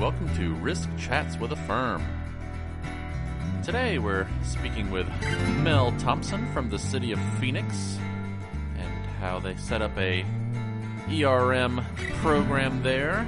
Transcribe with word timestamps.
welcome 0.00 0.32
to 0.36 0.54
Risk 0.54 0.88
Chats 0.96 1.36
with 1.38 1.50
AFERM. 1.50 2.00
Today 3.64 3.98
we're 3.98 4.28
speaking 4.44 4.92
with 4.92 5.08
Mel 5.64 5.92
Thomson 5.98 6.46
from 6.52 6.70
the 6.70 6.78
city 6.78 7.10
of 7.10 7.18
Phoenix 7.40 7.98
and 8.76 9.06
how 9.18 9.40
they 9.40 9.56
set 9.56 9.82
up 9.82 9.90
a 9.98 10.24
ERM 11.10 11.84
program 12.20 12.80
there. 12.84 13.26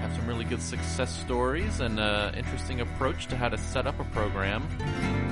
Have 0.00 0.12
some 0.16 0.26
really 0.26 0.44
good 0.44 0.60
success 0.60 1.16
stories 1.20 1.78
and 1.78 2.00
uh, 2.00 2.32
interesting 2.36 2.80
approach 2.80 3.28
to 3.28 3.36
how 3.36 3.48
to 3.48 3.56
set 3.56 3.86
up 3.86 4.00
a 4.00 4.04
program 4.06 4.66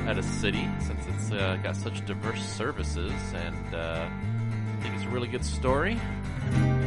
at 0.07 0.19
a 0.19 0.23
city 0.23 0.69
since 0.79 1.05
it's 1.09 1.33
uh, 1.33 1.59
got 1.65 1.75
such 1.75 2.07
diverse 2.07 2.45
services 2.47 3.13
and 3.35 3.75
uh, 3.75 4.09
I 4.09 4.83
think 4.83 4.95
it's 4.95 5.05
a 5.05 5.09
really 5.09 5.29
good 5.29 5.45
story 5.45 5.99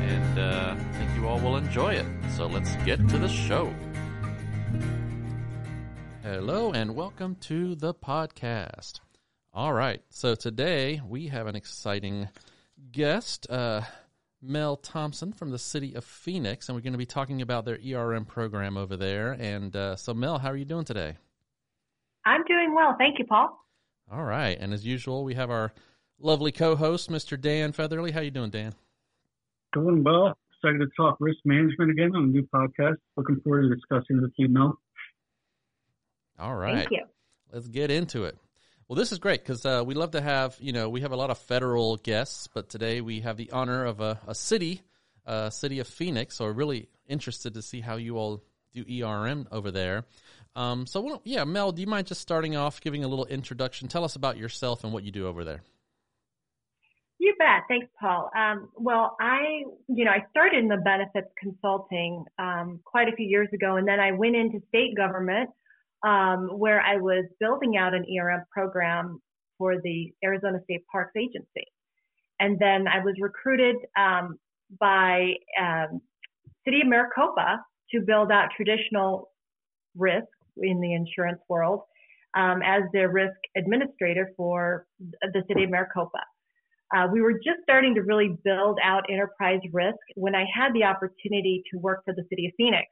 and 0.08 0.40
uh, 0.40 0.76
I 0.78 0.98
think 0.98 1.10
you 1.16 1.28
all 1.28 1.40
will 1.40 1.58
enjoy 1.58 1.94
it. 1.94 2.06
So 2.36 2.48
let's 2.48 2.76
get 2.78 2.98
to 3.10 3.18
the 3.18 3.28
show. 3.28 3.74
Hello, 6.24 6.72
and 6.72 6.96
welcome 6.96 7.36
to 7.42 7.76
the 7.76 7.94
podcast. 7.94 9.02
All 9.54 9.74
right, 9.74 10.02
so 10.10 10.36
today 10.36 11.02
we 11.06 11.28
have 11.28 11.48
an 11.48 11.56
exciting 11.56 12.30
guest, 12.92 13.50
uh, 13.50 13.82
Mel 14.42 14.78
Thomson 14.78 15.34
from 15.34 15.52
the 15.52 15.60
city 15.60 15.94
of 15.94 16.06
Phoenix, 16.06 16.70
and 16.70 16.76
we're 16.76 16.82
going 16.82 16.94
to 16.94 16.98
be 16.98 17.06
talking 17.06 17.42
about 17.42 17.66
their 17.66 17.80
ERM 17.86 18.26
program 18.26 18.78
over 18.78 18.96
there. 18.96 19.34
And 19.34 19.76
uh, 19.76 19.96
so, 19.98 20.14
Mel, 20.14 20.40
how 20.40 20.52
are 20.52 20.58
you 20.58 20.66
doing 20.66 20.86
today? 20.86 21.18
I'm 22.26 22.44
doing 22.46 22.74
well. 22.74 22.96
Thank 22.98 23.20
you, 23.20 23.26
Paul. 23.26 23.58
All 24.10 24.24
right, 24.24 24.58
and 24.58 24.74
as 24.74 24.86
usual, 24.86 25.26
we 25.26 25.34
have 25.34 25.50
our 25.50 25.74
lovely 26.18 26.54
co-host, 26.54 27.10
Mr. 27.10 27.40
Dan 27.40 27.74
Featherly. 27.74 28.12
How 28.12 28.22
you 28.22 28.32
doing, 28.32 28.52
Dan? 28.52 28.74
Doing 29.78 30.04
well. 30.04 30.36
Excited 30.56 30.80
to 30.80 30.88
talk 30.98 31.18
risk 31.20 31.38
management 31.46 31.92
again 31.92 32.16
on 32.16 32.24
a 32.24 32.28
new 32.28 32.48
podcast. 32.54 32.96
Looking 33.16 33.40
forward 33.42 33.70
to 33.70 33.76
discussing 33.76 34.22
with 34.22 34.32
you, 34.38 34.50
Mel. 34.50 34.80
All 36.40 36.56
right. 36.56 36.78
Thank 36.78 36.92
you. 36.92 37.04
Let's 37.54 37.68
get 37.68 37.92
into 37.92 38.24
it. 38.24 38.36
Well, 38.88 38.96
this 38.96 39.12
is 39.12 39.20
great 39.20 39.44
because 39.44 39.66
uh, 39.68 39.84
we 39.86 39.94
love 39.94 40.12
to 40.12 40.22
have, 40.22 40.58
you 40.60 40.72
know, 40.72 40.90
we 40.90 41.02
have 41.02 41.12
a 41.12 41.16
lot 41.16 41.30
of 41.30 41.38
federal 41.38 41.98
guests, 41.98 42.48
but 42.48 42.70
today 42.70 43.02
we 43.02 43.20
have 43.20 43.38
the 43.38 43.52
honor 43.52 43.86
of 43.86 44.02
a, 44.02 44.20
a 44.28 44.34
city, 44.34 44.82
uh, 45.28 45.52
city 45.52 45.80
of 45.80 45.88
Phoenix. 45.88 46.38
So 46.38 46.46
we're 46.46 46.54
really 46.54 46.90
interested 47.08 47.54
to 47.54 47.62
see 47.62 47.80
how 47.80 47.98
you 47.98 48.18
all 48.18 48.42
do 48.74 48.84
ERM 49.04 49.48
over 49.52 49.70
there. 49.70 50.06
Um, 50.56 50.88
so, 50.88 51.02
well, 51.02 51.22
yeah, 51.24 51.44
Mel, 51.44 51.72
do 51.72 51.82
you 51.82 51.88
mind 51.88 52.08
just 52.08 52.22
starting 52.22 52.56
off, 52.56 52.82
giving 52.82 53.04
a 53.04 53.08
little 53.08 53.28
introduction? 53.28 53.90
Tell 53.90 54.04
us 54.04 54.16
about 54.16 54.38
yourself 54.38 54.84
and 54.84 54.92
what 54.92 55.04
you 55.04 55.12
do 55.12 55.28
over 55.28 55.44
there. 55.44 55.62
You 57.20 57.34
bet. 57.40 57.64
Thanks, 57.68 57.88
Paul. 58.00 58.30
Um, 58.38 58.70
well, 58.76 59.16
I, 59.20 59.64
you 59.88 60.06
know, 60.06 60.12
I 60.12 60.24
started 60.30 60.60
in 60.60 60.68
the 60.68 60.78
benefits 60.78 61.28
consulting 61.42 62.24
um, 62.38 62.80
quite 62.86 63.08
a 63.08 63.16
few 63.16 63.26
years 63.26 63.48
ago, 63.54 63.78
and 63.78 63.88
then 63.88 64.00
I 64.00 64.12
went 64.12 64.36
into 64.36 64.60
state 64.70 64.96
government 64.96 65.50
um, 66.06 66.50
where 66.60 66.80
I 66.80 66.98
was 66.98 67.26
building 67.40 67.76
out 67.76 67.96
an 67.96 68.06
ERM 68.06 68.44
program 68.52 69.20
for 69.58 69.82
the 69.82 70.14
Arizona 70.24 70.60
State 70.66 70.86
Parks 70.92 71.14
Agency. 71.18 71.66
And 72.40 72.60
then 72.60 72.88
I 72.88 73.04
was 73.04 73.16
recruited 73.20 73.78
um, 73.98 74.38
by 74.80 75.34
um, 75.60 76.02
City 76.66 76.82
of 76.82 76.88
Maricopa 76.88 77.64
to 77.92 78.02
build 78.02 78.32
out 78.32 78.50
traditional 78.56 79.32
risk 79.96 80.28
in 80.58 80.80
the 80.82 80.94
insurance 80.94 81.40
world 81.50 81.82
um, 82.36 82.62
as 82.64 82.84
their 82.94 83.10
risk 83.10 83.38
administrator 83.56 84.32
for 84.38 84.86
the 85.00 85.44
City 85.48 85.64
of 85.64 85.72
Maricopa. 85.72 86.20
Uh, 86.96 87.08
we 87.12 87.22
were 87.22 87.34
just 87.34 87.60
starting 87.64 87.94
to 87.96 88.02
really 88.02 88.38
build 88.44 88.80
out 88.84 89.04
enterprise 89.10 89.60
risk 89.74 89.98
when 90.16 90.36
I 90.36 90.46
had 90.54 90.74
the 90.74 90.84
opportunity 90.84 91.64
to 91.72 91.80
work 91.80 92.04
for 92.06 92.14
the 92.14 92.24
City 92.30 92.48
of 92.48 92.54
Phoenix. 92.58 92.88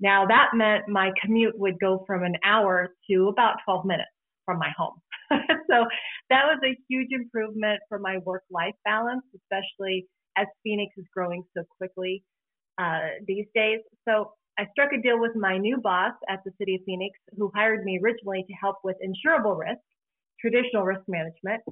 Now 0.00 0.26
that 0.26 0.48
meant 0.54 0.88
my 0.88 1.12
commute 1.22 1.56
would 1.58 1.78
go 1.78 2.04
from 2.06 2.24
an 2.24 2.34
hour 2.44 2.94
to 3.10 3.28
about 3.28 3.56
12 3.64 3.84
minutes 3.84 4.10
from 4.44 4.58
my 4.58 4.70
home. 4.76 4.94
so 5.30 5.86
that 6.30 6.44
was 6.46 6.58
a 6.64 6.76
huge 6.88 7.08
improvement 7.12 7.80
for 7.88 7.98
my 7.98 8.18
work 8.24 8.42
life 8.50 8.74
balance, 8.84 9.22
especially 9.34 10.06
as 10.36 10.46
Phoenix 10.64 10.92
is 10.96 11.04
growing 11.14 11.44
so 11.56 11.62
quickly 11.78 12.24
uh, 12.78 13.08
these 13.26 13.46
days. 13.54 13.80
So 14.08 14.32
I 14.58 14.66
struck 14.72 14.90
a 14.92 15.00
deal 15.00 15.20
with 15.20 15.36
my 15.36 15.56
new 15.56 15.78
boss 15.78 16.12
at 16.28 16.40
the 16.44 16.52
City 16.58 16.74
of 16.74 16.80
Phoenix, 16.84 17.16
who 17.36 17.50
hired 17.54 17.84
me 17.84 18.00
originally 18.02 18.44
to 18.48 18.52
help 18.54 18.76
with 18.82 18.96
insurable 19.04 19.58
risk, 19.58 19.80
traditional 20.40 20.82
risk 20.82 21.02
management. 21.08 21.62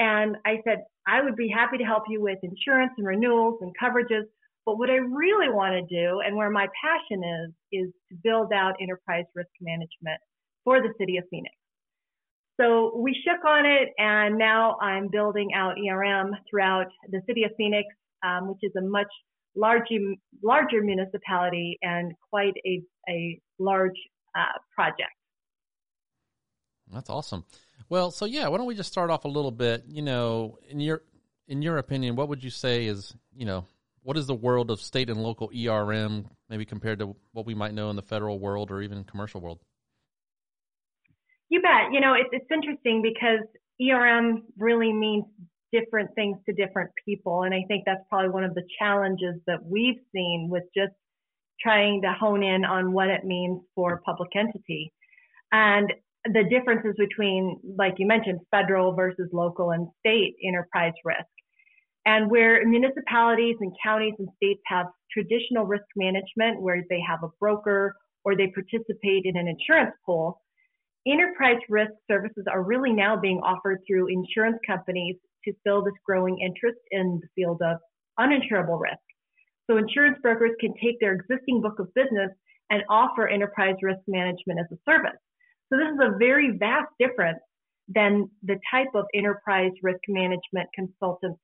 And 0.00 0.36
I 0.46 0.62
said, 0.64 0.78
I 1.06 1.22
would 1.22 1.36
be 1.36 1.48
happy 1.54 1.76
to 1.76 1.84
help 1.84 2.04
you 2.08 2.22
with 2.22 2.38
insurance 2.42 2.92
and 2.96 3.06
renewals 3.06 3.58
and 3.60 3.70
coverages, 3.80 4.22
but 4.64 4.78
what 4.78 4.88
I 4.88 4.94
really 4.94 5.50
want 5.50 5.74
to 5.74 5.94
do 5.94 6.20
and 6.20 6.34
where 6.34 6.48
my 6.48 6.66
passion 6.82 7.22
is, 7.22 7.50
is 7.70 7.92
to 8.08 8.16
build 8.24 8.50
out 8.52 8.74
enterprise 8.80 9.26
risk 9.34 9.50
management 9.60 10.18
for 10.64 10.80
the 10.80 10.88
city 10.98 11.18
of 11.18 11.24
Phoenix. 11.30 11.54
So 12.58 12.96
we 12.96 13.14
shook 13.24 13.44
on 13.44 13.66
it 13.66 13.90
and 13.98 14.38
now 14.38 14.78
I'm 14.80 15.08
building 15.08 15.50
out 15.54 15.76
ERM 15.78 16.34
throughout 16.48 16.86
the 17.10 17.20
city 17.26 17.44
of 17.44 17.50
Phoenix, 17.58 17.86
um, 18.24 18.48
which 18.48 18.60
is 18.62 18.72
a 18.78 18.82
much 18.82 19.08
larger, 19.54 20.14
larger 20.42 20.82
municipality 20.82 21.78
and 21.82 22.12
quite 22.30 22.54
a, 22.64 22.82
a 23.08 23.38
large 23.58 23.96
uh, 24.34 24.58
project. 24.74 25.12
That's 26.90 27.10
awesome. 27.10 27.44
Well, 27.88 28.10
so 28.10 28.24
yeah, 28.24 28.48
why 28.48 28.58
don't 28.58 28.66
we 28.66 28.74
just 28.74 28.90
start 28.90 29.10
off 29.10 29.24
a 29.24 29.28
little 29.28 29.50
bit? 29.50 29.84
You 29.86 30.02
know, 30.02 30.58
in 30.68 30.80
your 30.80 31.02
in 31.48 31.62
your 31.62 31.78
opinion, 31.78 32.16
what 32.16 32.28
would 32.28 32.44
you 32.44 32.50
say 32.50 32.86
is 32.86 33.14
you 33.34 33.46
know 33.46 33.66
what 34.02 34.16
is 34.16 34.26
the 34.26 34.34
world 34.34 34.70
of 34.70 34.80
state 34.80 35.10
and 35.10 35.22
local 35.22 35.50
ERM, 35.54 36.26
maybe 36.48 36.64
compared 36.64 36.98
to 37.00 37.16
what 37.32 37.46
we 37.46 37.54
might 37.54 37.74
know 37.74 37.90
in 37.90 37.96
the 37.96 38.02
federal 38.02 38.38
world 38.38 38.70
or 38.70 38.80
even 38.82 39.04
commercial 39.04 39.40
world? 39.40 39.58
You 41.48 41.60
bet. 41.60 41.92
You 41.92 42.00
know, 42.00 42.14
it's, 42.14 42.30
it's 42.32 42.50
interesting 42.50 43.02
because 43.02 43.46
ERM 43.80 44.44
really 44.56 44.92
means 44.92 45.24
different 45.72 46.14
things 46.14 46.38
to 46.46 46.52
different 46.54 46.90
people. 47.04 47.42
And 47.42 47.54
I 47.54 47.62
think 47.68 47.84
that's 47.86 48.02
probably 48.08 48.30
one 48.30 48.44
of 48.44 48.54
the 48.54 48.64
challenges 48.78 49.34
that 49.46 49.64
we've 49.64 50.00
seen 50.12 50.48
with 50.50 50.64
just 50.74 50.92
trying 51.60 52.02
to 52.02 52.12
hone 52.18 52.42
in 52.42 52.64
on 52.64 52.92
what 52.92 53.08
it 53.08 53.24
means 53.24 53.60
for 53.74 54.00
public 54.04 54.30
entity. 54.34 54.92
And 55.52 55.92
the 56.24 56.44
differences 56.50 56.94
between, 56.98 57.58
like 57.78 57.94
you 57.98 58.06
mentioned, 58.06 58.40
federal 58.50 58.94
versus 58.94 59.28
local 59.32 59.70
and 59.70 59.88
state 60.00 60.34
enterprise 60.44 60.92
risk. 61.04 61.26
And 62.06 62.30
where 62.30 62.66
municipalities 62.66 63.56
and 63.60 63.72
counties 63.82 64.14
and 64.18 64.28
states 64.36 64.60
have 64.66 64.86
traditional 65.12 65.66
risk 65.66 65.84
management 65.96 66.60
where 66.60 66.84
they 66.88 67.00
have 67.06 67.22
a 67.22 67.28
broker 67.38 67.94
or 68.24 68.36
they 68.36 68.48
participate 68.48 69.24
in 69.24 69.36
an 69.36 69.48
insurance 69.48 69.94
pool, 70.04 70.40
enterprise 71.06 71.60
risk 71.68 71.92
services 72.10 72.44
are 72.50 72.62
really 72.62 72.92
now 72.92 73.16
being 73.16 73.38
offered 73.38 73.80
through 73.86 74.08
insurance 74.08 74.58
companies 74.66 75.16
to 75.44 75.52
fill 75.64 75.82
this 75.82 75.94
growing 76.04 76.38
interest 76.40 76.78
in 76.90 77.20
the 77.22 77.28
field 77.34 77.60
of 77.62 77.78
uninsurable 78.18 78.78
risk. 78.78 79.00
So 79.70 79.78
insurance 79.78 80.18
brokers 80.20 80.52
can 80.60 80.74
take 80.82 81.00
their 81.00 81.12
existing 81.12 81.62
book 81.62 81.78
of 81.78 81.92
business 81.94 82.30
and 82.70 82.82
offer 82.88 83.28
enterprise 83.28 83.76
risk 83.82 84.00
management 84.06 84.60
as 84.60 84.66
a 84.72 84.90
service. 84.90 85.18
So 85.70 85.78
this 85.78 85.88
is 85.88 86.00
a 86.02 86.18
very 86.18 86.56
vast 86.58 86.88
difference 86.98 87.38
than 87.88 88.30
the 88.42 88.58
type 88.70 88.88
of 88.94 89.04
enterprise 89.14 89.72
risk 89.82 90.00
management 90.08 90.68
consultants 90.74 91.40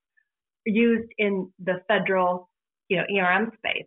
used 0.64 1.08
in 1.18 1.50
the 1.64 1.80
federal, 1.88 2.48
you 2.88 2.96
know, 2.96 3.04
ERM 3.16 3.52
space. 3.58 3.86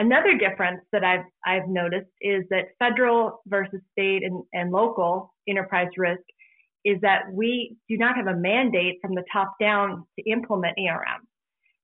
Another 0.00 0.38
difference 0.38 0.80
that 0.92 1.02
I've 1.02 1.24
I've 1.44 1.68
noticed 1.68 2.10
is 2.20 2.44
that 2.50 2.66
federal 2.78 3.42
versus 3.46 3.80
state 3.92 4.22
and, 4.22 4.44
and 4.52 4.70
local 4.70 5.34
enterprise 5.48 5.88
risk 5.96 6.22
is 6.84 7.00
that 7.02 7.22
we 7.32 7.76
do 7.88 7.98
not 7.98 8.16
have 8.16 8.28
a 8.28 8.36
mandate 8.36 8.98
from 9.02 9.14
the 9.14 9.24
top 9.32 9.54
down 9.60 10.04
to 10.16 10.30
implement 10.30 10.78
ERM. 10.78 11.26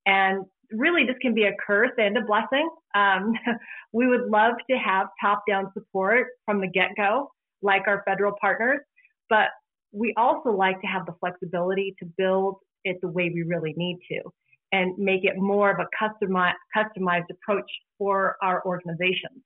And 0.06 0.44
really, 0.70 1.05
this 1.05 1.17
can 1.20 1.35
be 1.35 1.44
a 1.44 1.52
curse 1.67 1.91
and 1.99 2.17
a 2.17 2.23
blessing. 2.23 2.69
Um, 2.94 3.32
we 3.93 4.06
would 4.06 4.29
love 4.31 4.55
to 4.70 4.76
have 4.76 5.08
top 5.20 5.43
down 5.49 5.73
support 5.73 6.29
from 6.44 6.61
the 6.61 6.69
get 6.69 6.91
go, 6.96 7.31
like 7.64 7.82
our 7.88 8.02
federal 8.06 8.34
partners, 8.40 8.81
but 9.28 9.49
we 9.93 10.12
also 10.16 10.50
like 10.50 10.81
to 10.81 10.87
have 10.87 11.06
the 11.06 11.14
flexibility 11.20 11.94
to 11.99 12.06
build 12.16 12.56
it 12.84 12.99
the 13.00 13.08
way 13.08 13.31
we 13.34 13.43
really 13.43 13.75
need 13.76 13.99
to 14.11 14.20
and 14.72 14.96
make 14.99 15.25
it 15.25 15.34
more 15.37 15.70
of 15.70 15.78
a 15.78 15.87
customized, 16.02 16.55
customized 16.76 17.31
approach 17.31 17.70
for 17.96 18.37
our 18.43 18.62
organizations. 18.66 19.43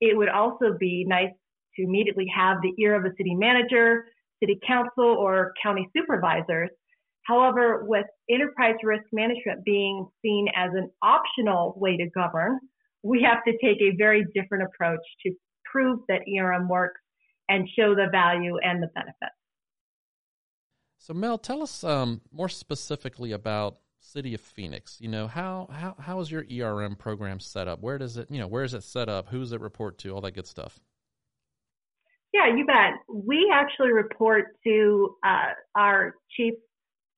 It 0.00 0.16
would 0.16 0.28
also 0.28 0.76
be 0.78 1.04
nice 1.06 1.30
to 1.76 1.82
immediately 1.82 2.26
have 2.34 2.58
the 2.62 2.72
ear 2.82 2.94
of 2.94 3.04
a 3.04 3.14
city 3.16 3.34
manager, 3.34 4.04
city 4.40 4.58
council, 4.66 5.16
or 5.18 5.52
county 5.62 5.88
supervisors. 5.96 6.68
However, 7.22 7.84
with 7.86 8.04
enterprise 8.28 8.74
risk 8.82 9.04
management 9.12 9.64
being 9.64 10.06
seen 10.20 10.48
as 10.54 10.70
an 10.74 10.90
optional 11.02 11.74
way 11.78 11.96
to 11.96 12.10
govern, 12.10 12.58
we 13.02 13.22
have 13.22 13.44
to 13.44 13.52
take 13.52 13.80
a 13.80 13.96
very 13.96 14.26
different 14.34 14.64
approach 14.64 15.00
to 15.24 15.32
prove 15.64 16.00
that 16.08 16.22
ERM 16.28 16.68
works 16.68 17.00
and 17.48 17.68
show 17.78 17.94
the 17.94 18.08
value 18.10 18.58
and 18.62 18.82
the 18.82 18.88
benefits. 18.94 19.36
So, 20.98 21.14
Mel, 21.14 21.38
tell 21.38 21.62
us 21.62 21.82
um, 21.82 22.20
more 22.32 22.48
specifically 22.48 23.32
about 23.32 23.78
city 24.02 24.34
of 24.34 24.40
Phoenix, 24.40 24.98
you 25.00 25.08
know, 25.08 25.26
how, 25.26 25.68
how, 25.72 25.94
how 25.98 26.20
is 26.20 26.30
your 26.30 26.44
ERM 26.50 26.96
program 26.96 27.40
set 27.40 27.68
up? 27.68 27.80
Where 27.80 27.98
does 27.98 28.16
it, 28.16 28.30
you 28.30 28.38
know, 28.38 28.46
where 28.46 28.64
is 28.64 28.74
it 28.74 28.82
set 28.82 29.08
up? 29.08 29.28
Who 29.28 29.40
does 29.40 29.52
it 29.52 29.60
report 29.60 29.98
to? 29.98 30.10
All 30.10 30.20
that 30.22 30.32
good 30.32 30.46
stuff. 30.46 30.80
Yeah, 32.32 32.54
you 32.54 32.66
bet. 32.66 32.94
We 33.08 33.50
actually 33.52 33.92
report 33.92 34.56
to 34.64 35.16
uh, 35.24 35.52
our 35.76 36.14
chief 36.36 36.54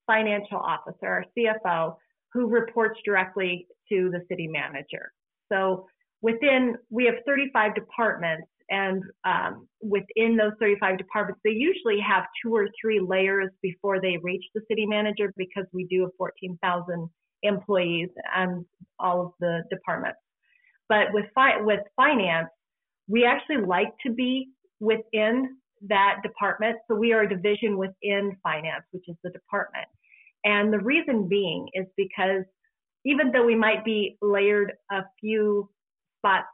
financial 0.07 0.57
officer, 0.57 1.07
our 1.07 1.25
CFO, 1.37 1.95
who 2.33 2.47
reports 2.47 2.99
directly 3.05 3.67
to 3.89 4.09
the 4.11 4.21
city 4.29 4.47
manager. 4.47 5.11
So 5.51 5.87
within, 6.21 6.75
we 6.89 7.05
have 7.05 7.15
35 7.25 7.75
departments 7.75 8.47
and 8.69 9.03
um, 9.25 9.67
within 9.81 10.35
those 10.37 10.53
35 10.59 10.97
departments, 10.97 11.39
they 11.43 11.51
usually 11.51 11.99
have 11.99 12.23
two 12.43 12.55
or 12.55 12.67
three 12.81 12.99
layers 12.99 13.49
before 13.61 14.01
they 14.01 14.17
reach 14.23 14.43
the 14.53 14.61
city 14.69 14.85
manager 14.85 15.31
because 15.37 15.65
we 15.71 15.85
do 15.85 16.01
have 16.01 16.11
14,000 16.17 17.09
employees 17.43 18.09
and 18.35 18.65
all 18.99 19.25
of 19.27 19.31
the 19.39 19.63
departments. 19.69 20.19
But 20.89 21.13
with 21.13 21.25
fi- 21.35 21.61
with 21.61 21.81
finance, 21.95 22.49
we 23.07 23.25
actually 23.25 23.57
like 23.57 23.93
to 24.05 24.11
be 24.11 24.49
within 24.79 25.57
that 25.87 26.17
department. 26.23 26.77
So 26.87 26.95
we 26.95 27.13
are 27.13 27.21
a 27.21 27.29
division 27.29 27.77
within 27.77 28.35
finance, 28.41 28.83
which 28.91 29.07
is 29.07 29.15
the 29.23 29.29
department. 29.29 29.87
And 30.43 30.71
the 30.71 30.79
reason 30.79 31.27
being 31.27 31.67
is 31.73 31.85
because 31.97 32.43
even 33.03 33.31
though 33.31 33.45
we 33.45 33.55
might 33.55 33.85
be 33.85 34.17
layered 34.21 34.73
a 34.91 35.03
few 35.19 35.69
spots 36.19 36.47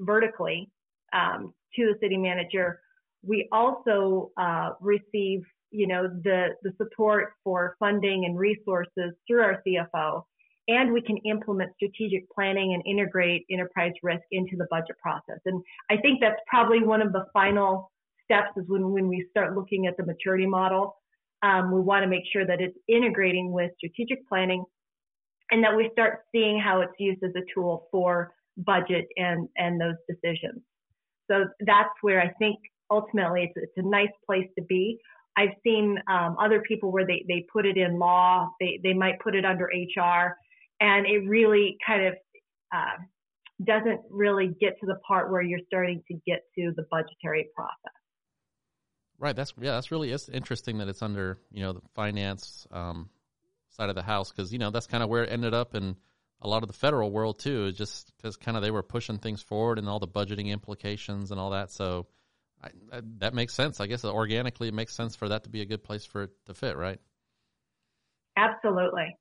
vertically, 0.00 0.70
um, 1.12 1.52
to 1.76 1.92
the 1.92 1.98
city 2.00 2.16
manager. 2.16 2.80
We 3.22 3.48
also 3.52 4.30
uh, 4.36 4.70
receive, 4.80 5.42
you 5.70 5.86
know, 5.86 6.08
the 6.22 6.48
the 6.62 6.72
support 6.76 7.32
for 7.44 7.76
funding 7.78 8.24
and 8.24 8.38
resources 8.38 9.12
through 9.26 9.42
our 9.42 9.62
CFO, 9.66 10.22
and 10.68 10.92
we 10.92 11.02
can 11.02 11.16
implement 11.18 11.72
strategic 11.76 12.30
planning 12.30 12.74
and 12.74 12.82
integrate 12.86 13.44
enterprise 13.50 13.92
risk 14.02 14.22
into 14.30 14.56
the 14.56 14.66
budget 14.70 14.96
process. 15.02 15.40
And 15.46 15.62
I 15.90 15.96
think 15.96 16.20
that's 16.20 16.40
probably 16.46 16.82
one 16.82 17.02
of 17.02 17.12
the 17.12 17.26
final 17.32 17.90
steps 18.24 18.50
is 18.56 18.64
when 18.68 18.90
when 18.90 19.08
we 19.08 19.26
start 19.30 19.56
looking 19.56 19.86
at 19.86 19.96
the 19.96 20.04
maturity 20.04 20.46
model. 20.46 20.96
Um, 21.42 21.70
we 21.70 21.80
want 21.80 22.02
to 22.02 22.08
make 22.08 22.24
sure 22.32 22.44
that 22.46 22.60
it's 22.60 22.76
integrating 22.88 23.52
with 23.52 23.70
strategic 23.78 24.28
planning 24.28 24.64
and 25.50 25.62
that 25.64 25.76
we 25.76 25.88
start 25.92 26.20
seeing 26.32 26.58
how 26.58 26.80
it's 26.80 26.92
used 26.98 27.22
as 27.22 27.30
a 27.36 27.42
tool 27.54 27.88
for 27.90 28.34
budget 28.58 29.06
and, 29.16 29.48
and 29.56 29.80
those 29.80 29.94
decisions. 30.08 30.60
So 31.30 31.44
that's 31.60 31.90
where 32.02 32.20
I 32.20 32.30
think 32.38 32.58
ultimately 32.90 33.44
it's, 33.44 33.54
it's 33.56 33.86
a 33.86 33.88
nice 33.88 34.12
place 34.26 34.46
to 34.58 34.64
be. 34.64 34.98
I've 35.36 35.54
seen 35.62 35.98
um, 36.10 36.36
other 36.40 36.62
people 36.66 36.90
where 36.90 37.06
they, 37.06 37.24
they 37.28 37.46
put 37.52 37.64
it 37.64 37.76
in 37.76 37.98
law, 37.98 38.48
they, 38.60 38.80
they 38.82 38.92
might 38.92 39.20
put 39.20 39.36
it 39.36 39.44
under 39.44 39.66
HR, 39.66 40.36
and 40.80 41.06
it 41.06 41.28
really 41.28 41.76
kind 41.86 42.06
of 42.06 42.14
uh, 42.74 42.96
doesn't 43.64 44.00
really 44.10 44.48
get 44.60 44.78
to 44.80 44.86
the 44.86 44.96
part 45.06 45.30
where 45.30 45.42
you're 45.42 45.60
starting 45.66 46.02
to 46.08 46.14
get 46.26 46.42
to 46.56 46.72
the 46.76 46.84
budgetary 46.90 47.48
process. 47.54 47.94
Right. 49.18 49.34
That's 49.34 49.52
yeah. 49.60 49.72
That's 49.72 49.90
really 49.90 50.12
it's 50.12 50.28
interesting 50.28 50.78
that 50.78 50.88
it's 50.88 51.02
under 51.02 51.38
you 51.50 51.60
know 51.60 51.72
the 51.72 51.80
finance 51.94 52.68
um, 52.70 53.08
side 53.70 53.88
of 53.88 53.96
the 53.96 54.02
house 54.02 54.30
because 54.30 54.52
you 54.52 54.60
know 54.60 54.70
that's 54.70 54.86
kind 54.86 55.02
of 55.02 55.08
where 55.08 55.24
it 55.24 55.32
ended 55.32 55.54
up 55.54 55.74
in 55.74 55.96
a 56.40 56.48
lot 56.48 56.62
of 56.62 56.68
the 56.68 56.74
federal 56.74 57.10
world 57.10 57.38
too, 57.38 57.66
is 57.66 57.76
just 57.76 58.12
because 58.16 58.36
kind 58.36 58.56
of 58.56 58.62
they 58.62 58.70
were 58.70 58.82
pushing 58.82 59.18
things 59.18 59.42
forward 59.42 59.78
and 59.78 59.88
all 59.88 59.98
the 59.98 60.08
budgeting 60.08 60.48
implications 60.48 61.30
and 61.30 61.40
all 61.40 61.50
that. 61.50 61.70
So 61.70 62.06
I, 62.62 62.68
I, 62.92 63.00
that 63.18 63.34
makes 63.34 63.54
sense. 63.54 63.80
I 63.80 63.86
guess 63.86 64.04
organically 64.04 64.68
it 64.68 64.74
makes 64.74 64.94
sense 64.94 65.16
for 65.16 65.28
that 65.28 65.44
to 65.44 65.50
be 65.50 65.62
a 65.62 65.66
good 65.66 65.82
place 65.82 66.04
for 66.04 66.24
it 66.24 66.30
to 66.46 66.54
fit, 66.54 66.76
right? 66.76 67.00
Absolutely. 68.36 69.16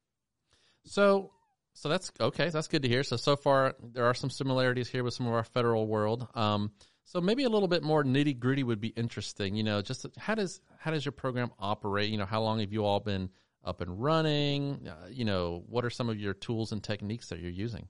So, 0.86 1.32
so 1.74 1.90
that's 1.90 2.12
okay. 2.20 2.50
That's 2.50 2.68
good 2.68 2.84
to 2.84 2.88
hear. 2.88 3.04
So, 3.04 3.18
so 3.18 3.36
far 3.36 3.76
there 3.94 4.06
are 4.06 4.14
some 4.14 4.30
similarities 4.30 4.90
here 4.90 5.04
with 5.04 5.14
some 5.14 5.28
of 5.28 5.34
our 5.34 5.44
federal 5.44 5.88
world. 5.88 6.28
Um, 6.36 6.72
so 7.06 7.22
maybe 7.22 7.46
a 7.46 7.50
little 7.50 7.68
bit 7.70 7.84
more 7.84 8.04
nitty 8.04 8.38
gritty 8.38 8.64
would 8.64 8.82
be 8.82 8.90
interesting. 8.90 9.56
You 9.56 9.64
know, 9.64 9.82
just 9.82 10.06
how 10.18 10.36
does 10.36 10.60
how 10.78 10.92
does 10.92 11.06
your 11.06 11.14
program 11.14 11.52
operate? 11.58 12.10
You 12.10 12.18
know, 12.18 12.26
how 12.26 12.42
long 12.42 12.60
have 12.60 12.74
you 12.74 12.84
all 12.84 13.00
been 13.00 13.30
up 13.68 13.82
and 13.82 14.02
running? 14.02 14.88
Uh, 14.88 15.08
you 15.10 15.26
know, 15.26 15.64
what 15.68 15.84
are 15.86 15.90
some 15.90 16.10
of 16.10 16.20
your 16.20 16.34
tools 16.34 16.72
and 16.72 16.84
techniques 16.84 17.28
that 17.30 17.40
you're 17.40 17.52
using? 17.52 17.88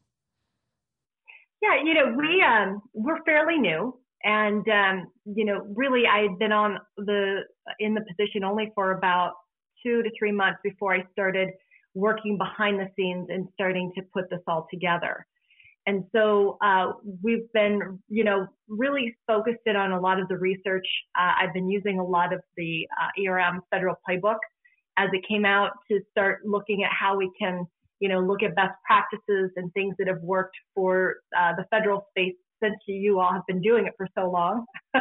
Yeah, 1.62 1.82
you 1.84 1.94
know, 1.94 2.16
we 2.18 2.44
um, 2.44 2.82
we're 2.94 3.24
fairly 3.24 3.58
new, 3.58 3.98
and 4.24 4.68
um, 4.68 5.08
you 5.26 5.46
know, 5.46 5.66
really, 5.76 6.04
I 6.06 6.24
had 6.24 6.40
been 6.40 6.52
on 6.52 6.80
the 6.98 7.42
in 7.80 7.94
the 7.94 8.02
position 8.02 8.44
only 8.44 8.72
for 8.76 8.92
about 8.92 9.34
two 9.84 10.04
to 10.04 10.10
three 10.18 10.32
months 10.32 10.60
before 10.64 10.94
I 10.94 11.04
started 11.12 11.50
working 11.94 12.38
behind 12.38 12.80
the 12.80 12.88
scenes 12.96 13.28
and 13.30 13.48
starting 13.54 13.92
to 13.96 14.04
put 14.14 14.30
this 14.30 14.42
all 14.48 14.68
together. 14.72 15.26
And 15.88 16.04
so 16.14 16.58
uh, 16.62 16.92
we've 17.24 17.52
been, 17.54 17.80
you 18.10 18.26
know, 18.26 18.46
really 18.68 19.16
focused 19.26 19.62
in 19.66 19.78
on 19.78 19.94
a 19.94 20.00
lot 20.00 20.20
of 20.20 20.28
the 20.28 20.38
research. 20.38 20.86
Uh, 21.18 21.32
I've 21.42 21.54
been 21.54 21.70
using 21.70 21.98
a 21.98 22.04
lot 22.04 22.34
of 22.34 22.42
the 22.58 22.86
uh, 23.02 23.24
ERM 23.26 23.62
federal 23.72 23.96
playbook 24.08 24.38
as 24.98 25.10
it 25.14 25.24
came 25.28 25.46
out 25.46 25.72
to 25.90 26.00
start 26.12 26.40
looking 26.46 26.84
at 26.84 26.92
how 26.92 27.16
we 27.16 27.32
can, 27.40 27.66
you 28.00 28.10
know, 28.10 28.20
look 28.20 28.44
at 28.44 28.56
best 28.56 28.74
practices 28.86 29.52
and 29.56 29.72
things 29.74 29.96
that 30.00 30.08
have 30.08 30.22
worked 30.22 30.58
for 30.76 31.18
uh, 31.38 31.54
the 31.56 31.66
federal 31.70 32.08
space 32.10 32.34
since 32.62 32.76
you 32.88 33.20
all 33.20 33.32
have 33.32 33.46
been 33.48 33.62
doing 33.62 33.86
it 33.86 33.94
for 33.98 34.08
so 34.18 34.30
long. 34.30 34.66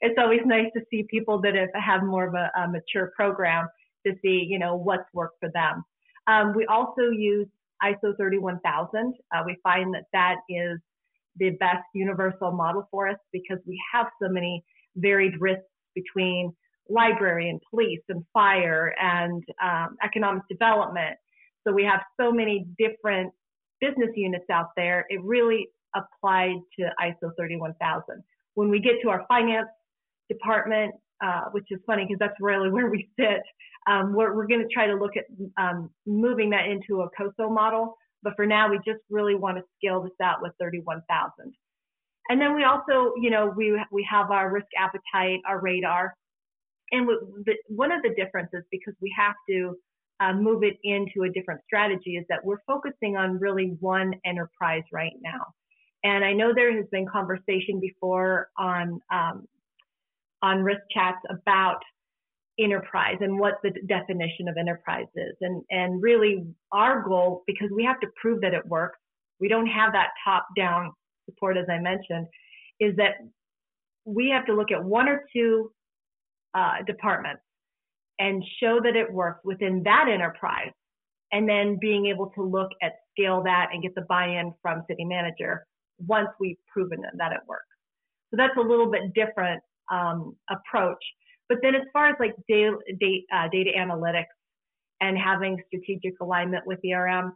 it's 0.00 0.18
always 0.18 0.40
nice 0.46 0.66
to 0.74 0.82
see 0.90 1.04
people 1.10 1.40
that 1.42 1.54
have, 1.54 1.68
have 1.74 2.02
more 2.02 2.26
of 2.26 2.34
a, 2.34 2.50
a 2.58 2.68
mature 2.68 3.12
program 3.14 3.68
to 4.06 4.14
see, 4.22 4.46
you 4.48 4.58
know, 4.58 4.74
what's 4.74 5.04
worked 5.12 5.36
for 5.40 5.50
them. 5.52 5.84
Um, 6.26 6.54
we 6.56 6.66
also 6.66 7.10
use 7.10 7.46
ISO 7.82 8.16
31000. 8.16 9.14
Uh, 9.34 9.42
we 9.44 9.56
find 9.62 9.94
that 9.94 10.04
that 10.12 10.36
is 10.48 10.78
the 11.36 11.50
best 11.60 11.84
universal 11.94 12.52
model 12.52 12.88
for 12.90 13.08
us 13.08 13.18
because 13.32 13.58
we 13.66 13.80
have 13.92 14.06
so 14.20 14.28
many 14.28 14.64
varied 14.96 15.34
risks 15.40 15.64
between 15.94 16.52
library 16.88 17.50
and 17.50 17.60
police 17.70 18.00
and 18.08 18.24
fire 18.32 18.94
and 19.00 19.44
um, 19.62 19.96
economic 20.02 20.42
development. 20.50 21.16
So 21.66 21.72
we 21.72 21.84
have 21.84 22.00
so 22.20 22.32
many 22.32 22.66
different 22.78 23.32
business 23.80 24.10
units 24.16 24.46
out 24.50 24.68
there. 24.76 25.06
It 25.08 25.22
really 25.22 25.68
applied 25.94 26.56
to 26.78 26.90
ISO 27.00 27.30
31000. 27.36 28.22
When 28.54 28.70
we 28.70 28.80
get 28.80 28.94
to 29.02 29.10
our 29.10 29.24
finance 29.28 29.68
department, 30.28 30.94
uh, 31.22 31.44
which 31.52 31.66
is 31.70 31.80
funny 31.86 32.04
because 32.04 32.18
that's 32.18 32.40
really 32.40 32.70
where 32.76 32.90
we 32.90 33.08
sit, 33.18 33.42
um, 33.86 34.14
we're, 34.14 34.34
we're 34.34 34.46
going 34.46 34.60
to 34.60 34.72
try 34.72 34.86
to 34.86 34.94
look 34.94 35.12
at 35.16 35.24
um, 35.62 35.90
moving 36.06 36.50
that 36.50 36.66
into 36.66 37.02
a 37.02 37.08
COSO 37.16 37.50
model. 37.50 37.96
But 38.22 38.34
for 38.34 38.46
now, 38.46 38.68
we 38.68 38.78
just 38.78 39.00
really 39.10 39.34
want 39.34 39.58
to 39.58 39.62
scale 39.78 40.02
this 40.02 40.12
out 40.22 40.42
with 40.42 40.52
31,000. 40.60 41.54
And 42.30 42.40
then 42.40 42.54
we 42.54 42.64
also, 42.64 43.12
you 43.20 43.30
know, 43.30 43.52
we 43.56 43.80
we 43.90 44.06
have 44.10 44.30
our 44.30 44.50
risk 44.52 44.66
appetite, 44.76 45.40
our 45.46 45.60
radar, 45.60 46.14
and 46.92 47.08
the, 47.08 47.54
one 47.68 47.92
of 47.92 48.02
the 48.02 48.14
differences, 48.14 48.62
because 48.70 48.94
we 49.00 49.12
have 49.16 49.34
to 49.48 49.76
uh, 50.20 50.32
move 50.32 50.62
it 50.62 50.76
into 50.82 51.22
a 51.22 51.30
different 51.30 51.60
strategy, 51.64 52.16
is 52.16 52.24
that 52.28 52.44
we're 52.44 52.62
focusing 52.66 53.16
on 53.16 53.38
really 53.38 53.76
one 53.80 54.14
enterprise 54.24 54.82
right 54.92 55.12
now. 55.22 55.46
And 56.04 56.24
I 56.24 56.32
know 56.32 56.52
there 56.54 56.74
has 56.76 56.86
been 56.90 57.06
conversation 57.06 57.80
before 57.80 58.48
on 58.58 59.00
um, 59.12 59.46
on 60.42 60.62
risk 60.62 60.82
chats 60.92 61.18
about 61.30 61.80
enterprise 62.60 63.16
and 63.20 63.38
what 63.38 63.54
the 63.62 63.70
definition 63.86 64.48
of 64.48 64.56
enterprise 64.56 65.06
is. 65.14 65.34
And 65.40 65.62
and 65.70 66.02
really 66.02 66.46
our 66.72 67.02
goal, 67.02 67.42
because 67.46 67.70
we 67.74 67.84
have 67.84 68.00
to 68.00 68.06
prove 68.20 68.40
that 68.42 68.54
it 68.54 68.66
works, 68.66 68.98
we 69.40 69.48
don't 69.48 69.66
have 69.66 69.92
that 69.92 70.10
top 70.24 70.46
down 70.56 70.92
support 71.26 71.56
as 71.56 71.66
I 71.68 71.78
mentioned, 71.78 72.26
is 72.80 72.96
that 72.96 73.16
we 74.04 74.30
have 74.30 74.46
to 74.46 74.54
look 74.54 74.70
at 74.70 74.82
one 74.82 75.08
or 75.08 75.24
two 75.32 75.70
uh, 76.54 76.82
departments 76.86 77.42
and 78.18 78.42
show 78.60 78.80
that 78.82 78.96
it 78.96 79.12
works 79.12 79.40
within 79.44 79.82
that 79.84 80.06
enterprise 80.12 80.72
and 81.32 81.48
then 81.48 81.78
being 81.80 82.06
able 82.06 82.30
to 82.30 82.42
look 82.42 82.70
at 82.82 82.92
scale 83.12 83.42
that 83.44 83.68
and 83.72 83.82
get 83.82 83.94
the 83.94 84.04
buy-in 84.08 84.52
from 84.62 84.82
city 84.88 85.04
manager 85.04 85.66
once 86.06 86.28
we've 86.40 86.56
proven 86.72 87.00
that 87.16 87.32
it 87.32 87.40
works. 87.46 87.64
So 88.30 88.36
that's 88.36 88.56
a 88.56 88.60
little 88.60 88.90
bit 88.90 89.14
different 89.14 89.62
um, 89.90 90.36
approach. 90.50 91.02
But 91.48 91.58
then 91.62 91.74
as 91.74 91.82
far 91.92 92.08
as 92.08 92.16
like 92.20 92.34
data, 92.48 92.76
data, 93.00 93.20
uh, 93.34 93.48
data 93.50 93.70
analytics 93.76 94.24
and 95.00 95.16
having 95.16 95.62
strategic 95.66 96.14
alignment 96.20 96.66
with 96.66 96.78
ERM, 96.84 97.32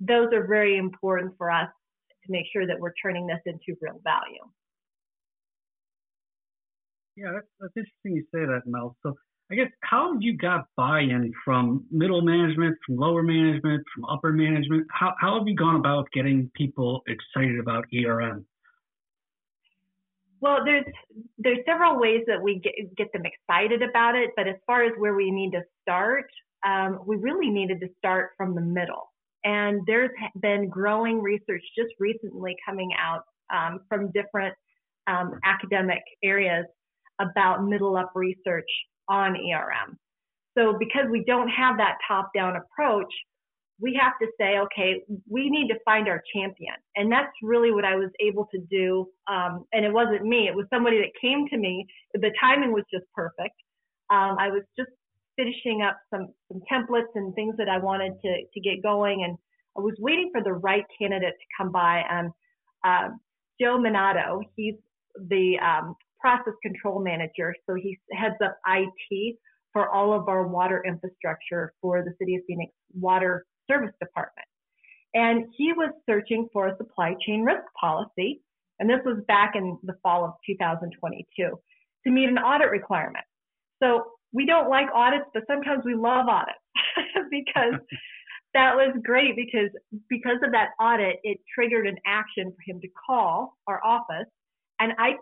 those 0.00 0.28
are 0.32 0.46
very 0.46 0.78
important 0.78 1.32
for 1.38 1.50
us 1.50 1.68
to 2.24 2.32
make 2.32 2.46
sure 2.52 2.66
that 2.66 2.78
we're 2.78 2.92
turning 3.00 3.26
this 3.26 3.40
into 3.46 3.78
real 3.80 4.00
value. 4.02 4.42
Yeah, 7.16 7.32
that's, 7.34 7.46
that's 7.60 7.72
interesting 7.76 8.16
you 8.16 8.24
say 8.34 8.46
that, 8.46 8.62
Mel. 8.66 8.96
So 9.02 9.14
I 9.50 9.54
guess 9.54 9.68
how 9.82 10.14
have 10.14 10.22
you 10.22 10.36
got 10.36 10.66
buy-in 10.76 11.30
from 11.44 11.84
middle 11.90 12.22
management, 12.22 12.76
from 12.86 12.96
lower 12.96 13.22
management, 13.22 13.84
from 13.94 14.04
upper 14.06 14.32
management? 14.32 14.86
How 14.90 15.14
how 15.20 15.38
have 15.38 15.46
you 15.46 15.54
gone 15.54 15.76
about 15.76 16.10
getting 16.12 16.50
people 16.54 17.02
excited 17.06 17.58
about 17.58 17.84
ERM? 17.94 18.46
Well, 20.40 20.64
there's 20.64 20.86
there's 21.38 21.58
several 21.66 22.00
ways 22.00 22.22
that 22.28 22.42
we 22.42 22.60
get 22.60 22.72
get 22.96 23.12
them 23.12 23.24
excited 23.26 23.82
about 23.82 24.14
it, 24.14 24.30
but 24.36 24.48
as 24.48 24.56
far 24.66 24.84
as 24.84 24.92
where 24.96 25.14
we 25.14 25.30
need 25.30 25.50
to 25.50 25.62
start, 25.82 26.26
um, 26.66 27.00
we 27.06 27.16
really 27.16 27.50
needed 27.50 27.78
to 27.80 27.88
start 27.98 28.30
from 28.38 28.54
the 28.54 28.62
middle. 28.62 29.12
And 29.44 29.82
there's 29.86 30.10
been 30.40 30.68
growing 30.68 31.20
research 31.20 31.62
just 31.76 31.90
recently 31.98 32.56
coming 32.64 32.90
out 32.98 33.24
um, 33.52 33.80
from 33.88 34.10
different 34.12 34.54
um, 35.08 35.38
academic 35.44 36.02
areas 36.22 36.64
about 37.30 37.64
middle 37.64 37.96
up 37.96 38.12
research 38.14 38.68
on 39.08 39.36
ERM. 39.36 39.98
So 40.56 40.76
because 40.78 41.06
we 41.10 41.24
don't 41.24 41.48
have 41.48 41.78
that 41.78 41.96
top 42.06 42.30
down 42.34 42.56
approach, 42.56 43.12
we 43.80 43.98
have 44.00 44.12
to 44.20 44.28
say, 44.38 44.58
okay, 44.58 45.02
we 45.28 45.50
need 45.50 45.68
to 45.68 45.74
find 45.84 46.08
our 46.08 46.22
champion. 46.34 46.74
And 46.94 47.10
that's 47.10 47.32
really 47.42 47.72
what 47.72 47.84
I 47.84 47.96
was 47.96 48.10
able 48.20 48.48
to 48.54 48.58
do. 48.70 49.08
Um, 49.26 49.64
and 49.72 49.84
it 49.84 49.92
wasn't 49.92 50.24
me, 50.24 50.46
it 50.46 50.54
was 50.54 50.66
somebody 50.72 50.98
that 50.98 51.10
came 51.20 51.48
to 51.48 51.56
me. 51.56 51.86
The 52.14 52.30
timing 52.40 52.72
was 52.72 52.84
just 52.92 53.06
perfect. 53.14 53.56
Um, 54.10 54.36
I 54.38 54.48
was 54.48 54.62
just 54.78 54.90
finishing 55.36 55.82
up 55.82 55.98
some, 56.10 56.28
some 56.50 56.60
templates 56.70 57.10
and 57.14 57.34
things 57.34 57.56
that 57.56 57.68
I 57.68 57.78
wanted 57.78 58.12
to, 58.22 58.42
to 58.52 58.60
get 58.60 58.82
going. 58.82 59.24
And 59.24 59.36
I 59.76 59.80
was 59.80 59.94
waiting 59.98 60.30
for 60.32 60.42
the 60.42 60.52
right 60.52 60.84
candidate 61.00 61.34
to 61.34 61.46
come 61.58 61.72
by. 61.72 62.04
And 62.08 62.30
uh, 62.84 63.08
Joe 63.60 63.78
Minato, 63.78 64.42
he's 64.54 64.74
the 65.28 65.58
um, 65.58 65.96
process 66.22 66.54
control 66.62 67.02
manager. 67.02 67.54
So 67.68 67.74
he 67.74 67.98
heads 68.12 68.36
up 68.42 68.56
IT 68.66 69.36
for 69.72 69.90
all 69.90 70.12
of 70.12 70.28
our 70.28 70.46
water 70.46 70.82
infrastructure 70.86 71.72
for 71.82 72.02
the 72.02 72.14
City 72.18 72.36
of 72.36 72.42
Phoenix 72.46 72.72
Water 72.94 73.44
Service 73.68 73.92
Department. 74.00 74.46
And 75.14 75.46
he 75.56 75.72
was 75.72 75.92
searching 76.08 76.48
for 76.52 76.68
a 76.68 76.76
supply 76.76 77.14
chain 77.26 77.42
risk 77.42 77.64
policy. 77.78 78.40
And 78.78 78.88
this 78.88 79.00
was 79.04 79.18
back 79.28 79.52
in 79.54 79.78
the 79.82 79.94
fall 80.02 80.24
of 80.24 80.32
2022 80.46 81.26
to 82.04 82.10
meet 82.10 82.28
an 82.28 82.38
audit 82.38 82.70
requirement. 82.70 83.24
So 83.82 84.04
we 84.32 84.46
don't 84.46 84.70
like 84.70 84.86
audits, 84.94 85.26
but 85.34 85.42
sometimes 85.46 85.84
we 85.84 85.94
love 85.94 86.26
audits 86.28 86.58
because 87.30 87.74
that 88.54 88.74
was 88.74 88.94
great 89.02 89.36
because 89.36 89.70
because 90.08 90.38
of 90.44 90.52
that 90.52 90.70
audit, 90.80 91.16
it 91.22 91.38
triggered 91.54 91.86
an 91.86 91.96
action 92.06 92.52
for 92.52 92.72
him 92.72 92.80
to 92.80 92.88
call 93.06 93.56
our 93.66 93.84
office. 93.84 94.28
And 94.82 94.94
I 94.98 95.12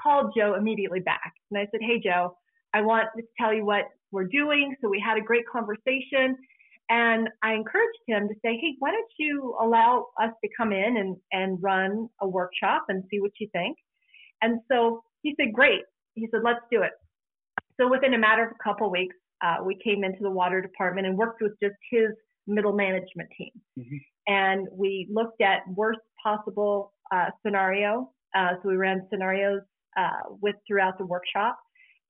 called 0.00 0.32
Joe 0.36 0.54
immediately 0.54 1.00
back 1.00 1.32
and 1.50 1.58
I 1.58 1.66
said, 1.72 1.80
Hey, 1.80 2.00
Joe, 2.00 2.36
I 2.72 2.82
want 2.82 3.08
to 3.16 3.24
tell 3.38 3.52
you 3.52 3.64
what 3.66 3.86
we're 4.12 4.28
doing. 4.28 4.76
So 4.80 4.88
we 4.88 5.02
had 5.04 5.18
a 5.18 5.20
great 5.20 5.42
conversation 5.50 6.36
and 6.88 7.28
I 7.42 7.54
encouraged 7.54 7.98
him 8.06 8.28
to 8.28 8.34
say, 8.44 8.56
Hey, 8.60 8.76
why 8.78 8.92
don't 8.92 9.12
you 9.18 9.56
allow 9.60 10.06
us 10.22 10.30
to 10.44 10.50
come 10.56 10.72
in 10.72 10.96
and, 10.98 11.16
and 11.32 11.60
run 11.60 12.08
a 12.20 12.28
workshop 12.28 12.84
and 12.88 13.02
see 13.10 13.18
what 13.18 13.32
you 13.40 13.48
think? 13.52 13.76
And 14.40 14.60
so 14.70 15.02
he 15.22 15.34
said, 15.36 15.52
Great. 15.52 15.80
He 16.14 16.28
said, 16.30 16.42
Let's 16.44 16.60
do 16.70 16.82
it. 16.82 16.92
So 17.80 17.88
within 17.88 18.14
a 18.14 18.18
matter 18.18 18.44
of 18.44 18.52
a 18.52 18.62
couple 18.62 18.86
of 18.86 18.92
weeks, 18.92 19.16
uh, 19.44 19.56
we 19.64 19.76
came 19.82 20.04
into 20.04 20.20
the 20.20 20.30
water 20.30 20.60
department 20.60 21.08
and 21.08 21.18
worked 21.18 21.42
with 21.42 21.54
just 21.60 21.74
his 21.90 22.10
middle 22.46 22.72
management 22.72 23.28
team. 23.36 23.50
Mm-hmm. 23.76 23.96
And 24.28 24.68
we 24.72 25.08
looked 25.10 25.40
at 25.40 25.62
worst 25.74 25.98
possible 26.22 26.92
uh, 27.12 27.30
scenario. 27.44 28.10
Uh, 28.36 28.54
so 28.62 28.68
we 28.68 28.76
ran 28.76 29.06
scenarios 29.10 29.62
uh, 29.96 30.34
with 30.40 30.56
throughout 30.66 30.98
the 30.98 31.06
workshop. 31.06 31.58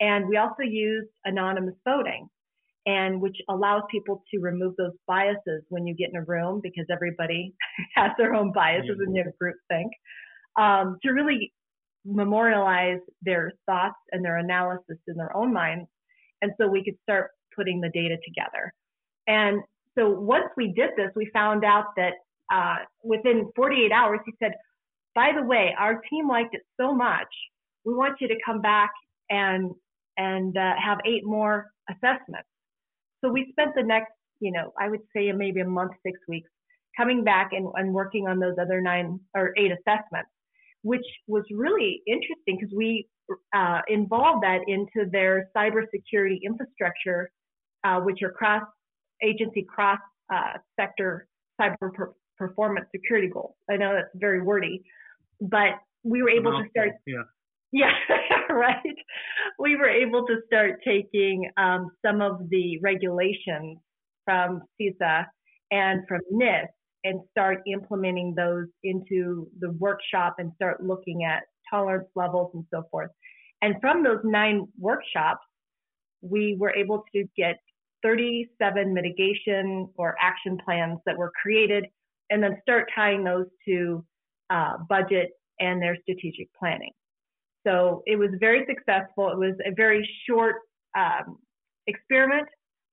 And 0.01 0.29
we 0.29 0.37
also 0.37 0.63
used 0.63 1.09
anonymous 1.25 1.75
voting, 1.87 2.29
and 2.87 3.21
which 3.21 3.37
allows 3.49 3.83
people 3.91 4.23
to 4.33 4.41
remove 4.41 4.75
those 4.77 4.93
biases 5.07 5.63
when 5.69 5.87
you 5.87 5.95
get 5.95 6.11
in 6.11 6.17
a 6.17 6.25
room 6.25 6.61
because 6.63 6.87
everybody 6.91 7.55
has 7.95 8.11
their 8.19 8.35
own 8.35 8.53
biases 8.53 8.91
mm-hmm. 8.91 9.17
have 9.17 9.39
group 9.39 9.57
think. 9.69 9.93
Um, 10.59 10.99
to 11.03 11.13
really 11.13 11.53
memorialize 12.05 13.01
their 13.23 13.53
thoughts 13.65 13.97
and 14.11 14.25
their 14.25 14.39
analysis 14.39 14.99
in 15.07 15.17
their 15.17 15.35
own 15.37 15.53
minds. 15.53 15.89
And 16.43 16.53
so 16.61 16.67
we 16.67 16.85
could 16.85 16.97
start 17.03 17.31
putting 17.55 17.81
the 17.81 17.89
data 17.91 18.17
together. 18.25 18.73
And 19.27 19.63
so 19.97 20.11
once 20.11 20.47
we 20.57 20.73
did 20.73 20.91
this, 20.97 21.11
we 21.15 21.31
found 21.33 21.65
out 21.65 21.87
that 21.97 22.15
uh, 22.53 22.79
within 23.03 23.51
48 23.55 23.93
hours, 23.93 24.21
he 24.27 24.33
said, 24.43 24.53
by 25.15 25.33
the 25.35 25.45
way, 25.45 25.75
our 25.79 26.01
team 26.11 26.29
liked 26.29 26.55
it 26.55 26.63
so 26.81 26.95
much. 26.95 27.29
We 27.85 27.95
want 27.95 28.21
you 28.21 28.29
to 28.29 28.37
come 28.45 28.61
back 28.61 28.91
and 29.31 29.73
and 30.17 30.57
uh, 30.57 30.73
have 30.83 30.99
eight 31.07 31.25
more 31.25 31.71
assessments. 31.91 32.49
So 33.25 33.31
we 33.31 33.49
spent 33.53 33.75
the 33.75 33.83
next, 33.83 34.13
you 34.41 34.53
know, 34.53 34.73
I 34.79 34.89
would 34.89 35.01
say 35.17 35.33
maybe 35.33 35.61
a 35.61 35.65
month, 35.65 35.93
six 36.05 36.19
weeks, 36.29 36.51
coming 36.97 37.25
back 37.25 37.51
and, 37.53 37.67
and 37.77 37.95
working 37.95 38.29
on 38.29 38.39
those 38.39 38.57
other 38.61 38.81
nine 38.81 39.21
or 39.35 39.55
eight 39.57 39.73
assessments 39.73 40.29
which 40.83 41.05
was 41.27 41.45
really 41.53 42.03
interesting 42.07 42.59
because 42.59 42.73
we 42.77 43.09
uh, 43.55 43.81
involved 43.89 44.43
that 44.43 44.61
into 44.67 45.09
their 45.11 45.49
cybersecurity 45.57 46.39
infrastructure, 46.45 47.31
uh, 47.85 48.01
which 48.01 48.21
are 48.23 48.33
cross 48.33 48.63
agency, 49.23 49.65
cross 49.69 49.99
uh, 50.33 50.55
sector 50.79 51.29
cyber 51.61 51.93
per- 51.95 52.13
performance 52.37 52.87
security 52.95 53.29
goals. 53.29 53.55
I 53.71 53.77
know 53.77 53.95
that's 53.95 54.09
very 54.15 54.43
wordy, 54.43 54.83
but 55.43 55.79
we 56.05 56.23
were 56.23 56.31
able 56.31 56.53
to 56.53 56.69
start. 56.71 56.93
Yeah. 57.07 57.23
Yeah, 57.75 57.93
right. 58.51 58.77
We 59.59 59.77
were 59.77 59.89
able 59.89 60.27
to 60.27 60.37
start 60.47 60.81
taking 60.85 61.51
um, 61.57 61.91
some 62.05 62.21
of 62.21 62.51
the 62.51 62.79
regulations 62.83 63.79
from 64.27 64.63
CISA 64.81 65.25
and 65.71 66.07
from 66.07 66.21
NIST 66.33 66.67
and 67.05 67.21
start 67.31 67.63
implementing 67.67 68.35
those 68.35 68.67
into 68.85 69.49
the 69.61 69.73
workshop 69.73 70.37
and 70.39 70.53
start 70.57 70.85
looking 70.85 71.25
at 71.25 71.45
tolerance 71.71 72.09
levels 72.15 72.51
and 72.55 72.65
so 72.73 72.83
forth. 72.91 73.11
And 73.63 73.77
from 73.81 74.03
those 74.03 74.21
nine 74.23 74.67
workshops, 74.79 75.41
we 76.21 76.57
were 76.59 76.75
able 76.77 77.05
to 77.15 77.25
get 77.37 77.57
37 78.03 78.93
mitigation 78.93 79.89
or 79.97 80.15
action 80.21 80.59
plans 80.65 80.99
that 81.07 81.17
were 81.17 81.33
created 81.41 81.87
and 82.31 82.43
then 82.43 82.59
start 82.63 82.89
tying 82.95 83.25
those 83.25 83.47
to 83.67 84.05
uh, 84.53 84.75
budget 84.89 85.31
and 85.61 85.81
their 85.81 85.97
strategic 86.03 86.49
planning. 86.59 86.93
So 87.67 88.03
it 88.07 88.17
was 88.17 88.31
very 88.41 88.67
successful. 88.67 89.31
It 89.31 89.39
was 89.39 89.55
a 89.65 89.73
very 89.75 90.09
short 90.29 90.57
um, 90.97 91.39
experiment 91.87 92.49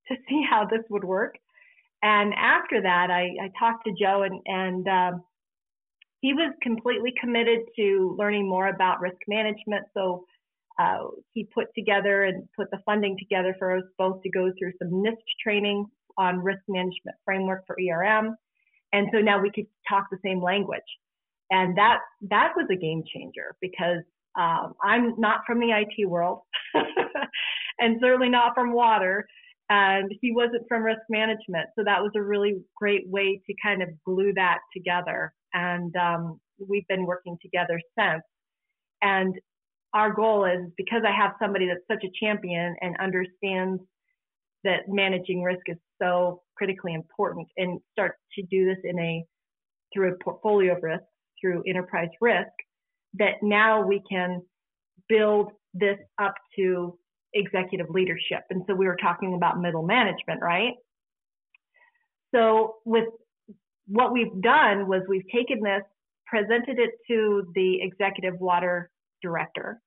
to 0.07 0.15
see 0.29 0.41
how 0.49 0.65
this 0.65 0.83
would 0.89 1.03
work. 1.03 1.35
And 2.01 2.33
after 2.33 2.81
that, 2.81 3.11
I, 3.11 3.23
I 3.43 3.49
talked 3.59 3.85
to 3.85 3.93
Joe, 3.99 4.23
and, 4.23 4.39
and 4.45 4.87
um, 4.87 5.23
he 6.21 6.33
was 6.33 6.53
completely 6.61 7.13
committed 7.19 7.59
to 7.77 8.15
learning 8.17 8.47
more 8.47 8.69
about 8.69 9.01
risk 9.01 9.17
management. 9.27 9.85
So 9.93 10.23
uh, 10.79 11.07
he 11.33 11.49
put 11.53 11.67
together 11.75 12.23
and 12.23 12.47
put 12.55 12.71
the 12.71 12.79
funding 12.85 13.17
together 13.17 13.53
for 13.59 13.77
us 13.77 13.83
both 13.97 14.21
to 14.23 14.29
go 14.29 14.49
through 14.57 14.71
some 14.79 14.91
NIST 14.91 15.17
training 15.43 15.85
on 16.17 16.39
risk 16.39 16.61
management 16.69 17.17
framework 17.25 17.65
for 17.67 17.75
ERM. 17.77 18.35
And 18.93 19.07
so 19.13 19.19
now 19.19 19.41
we 19.41 19.51
could 19.51 19.67
talk 19.89 20.07
the 20.09 20.17
same 20.23 20.41
language. 20.41 20.81
And 21.51 21.77
that, 21.77 21.99
that 22.29 22.53
was 22.55 22.67
a 22.71 22.75
game 22.75 23.03
changer 23.11 23.55
because 23.61 24.03
um, 24.39 24.73
I'm 24.83 25.19
not 25.19 25.41
from 25.47 25.59
the 25.59 25.71
IT 25.71 26.07
world 26.07 26.41
and 27.79 27.97
certainly 28.01 28.29
not 28.29 28.53
from 28.53 28.71
water 28.71 29.25
and 29.69 30.11
he 30.21 30.31
wasn't 30.31 30.67
from 30.67 30.83
risk 30.83 31.01
management. 31.09 31.69
So 31.77 31.83
that 31.85 32.01
was 32.01 32.11
a 32.15 32.21
really 32.21 32.61
great 32.75 33.07
way 33.07 33.39
to 33.45 33.53
kind 33.63 33.83
of 33.83 33.89
glue 34.03 34.33
that 34.35 34.59
together. 34.75 35.33
And 35.53 35.95
um, 35.95 36.39
we've 36.67 36.87
been 36.87 37.05
working 37.05 37.37
together 37.41 37.79
since. 37.97 38.23
And 39.01 39.35
our 39.93 40.11
goal 40.11 40.45
is 40.45 40.71
because 40.75 41.03
I 41.07 41.15
have 41.15 41.33
somebody 41.39 41.67
that's 41.67 41.85
such 41.87 42.03
a 42.03 42.25
champion 42.25 42.75
and 42.81 42.95
understands 42.99 43.81
that 44.63 44.87
managing 44.87 45.43
risk 45.43 45.61
is 45.67 45.77
so 46.01 46.41
critically 46.57 46.93
important 46.93 47.47
and 47.57 47.79
start 47.91 48.15
to 48.35 48.43
do 48.43 48.65
this 48.65 48.77
in 48.83 48.99
a 48.99 49.23
through 49.93 50.13
a 50.13 50.23
portfolio 50.23 50.75
of 50.75 50.83
risk 50.83 51.03
through 51.39 51.63
enterprise 51.67 52.09
risk 52.21 52.51
that 53.15 53.35
now 53.41 53.85
we 53.85 54.01
can 54.09 54.41
build 55.07 55.51
this 55.73 55.97
up 56.21 56.33
to 56.57 56.97
executive 57.33 57.89
leadership. 57.89 58.43
And 58.49 58.63
so 58.67 58.75
we 58.75 58.87
were 58.87 58.97
talking 59.01 59.33
about 59.35 59.59
middle 59.59 59.83
management, 59.83 60.41
right? 60.41 60.73
So 62.33 62.75
with 62.85 63.07
what 63.87 64.13
we've 64.13 64.41
done 64.41 64.87
was 64.87 65.01
we've 65.07 65.27
taken 65.33 65.61
this, 65.63 65.81
presented 66.27 66.77
it 66.79 66.91
to 67.09 67.51
the 67.55 67.81
executive 67.81 68.39
water 68.39 68.91
director, 69.21 69.81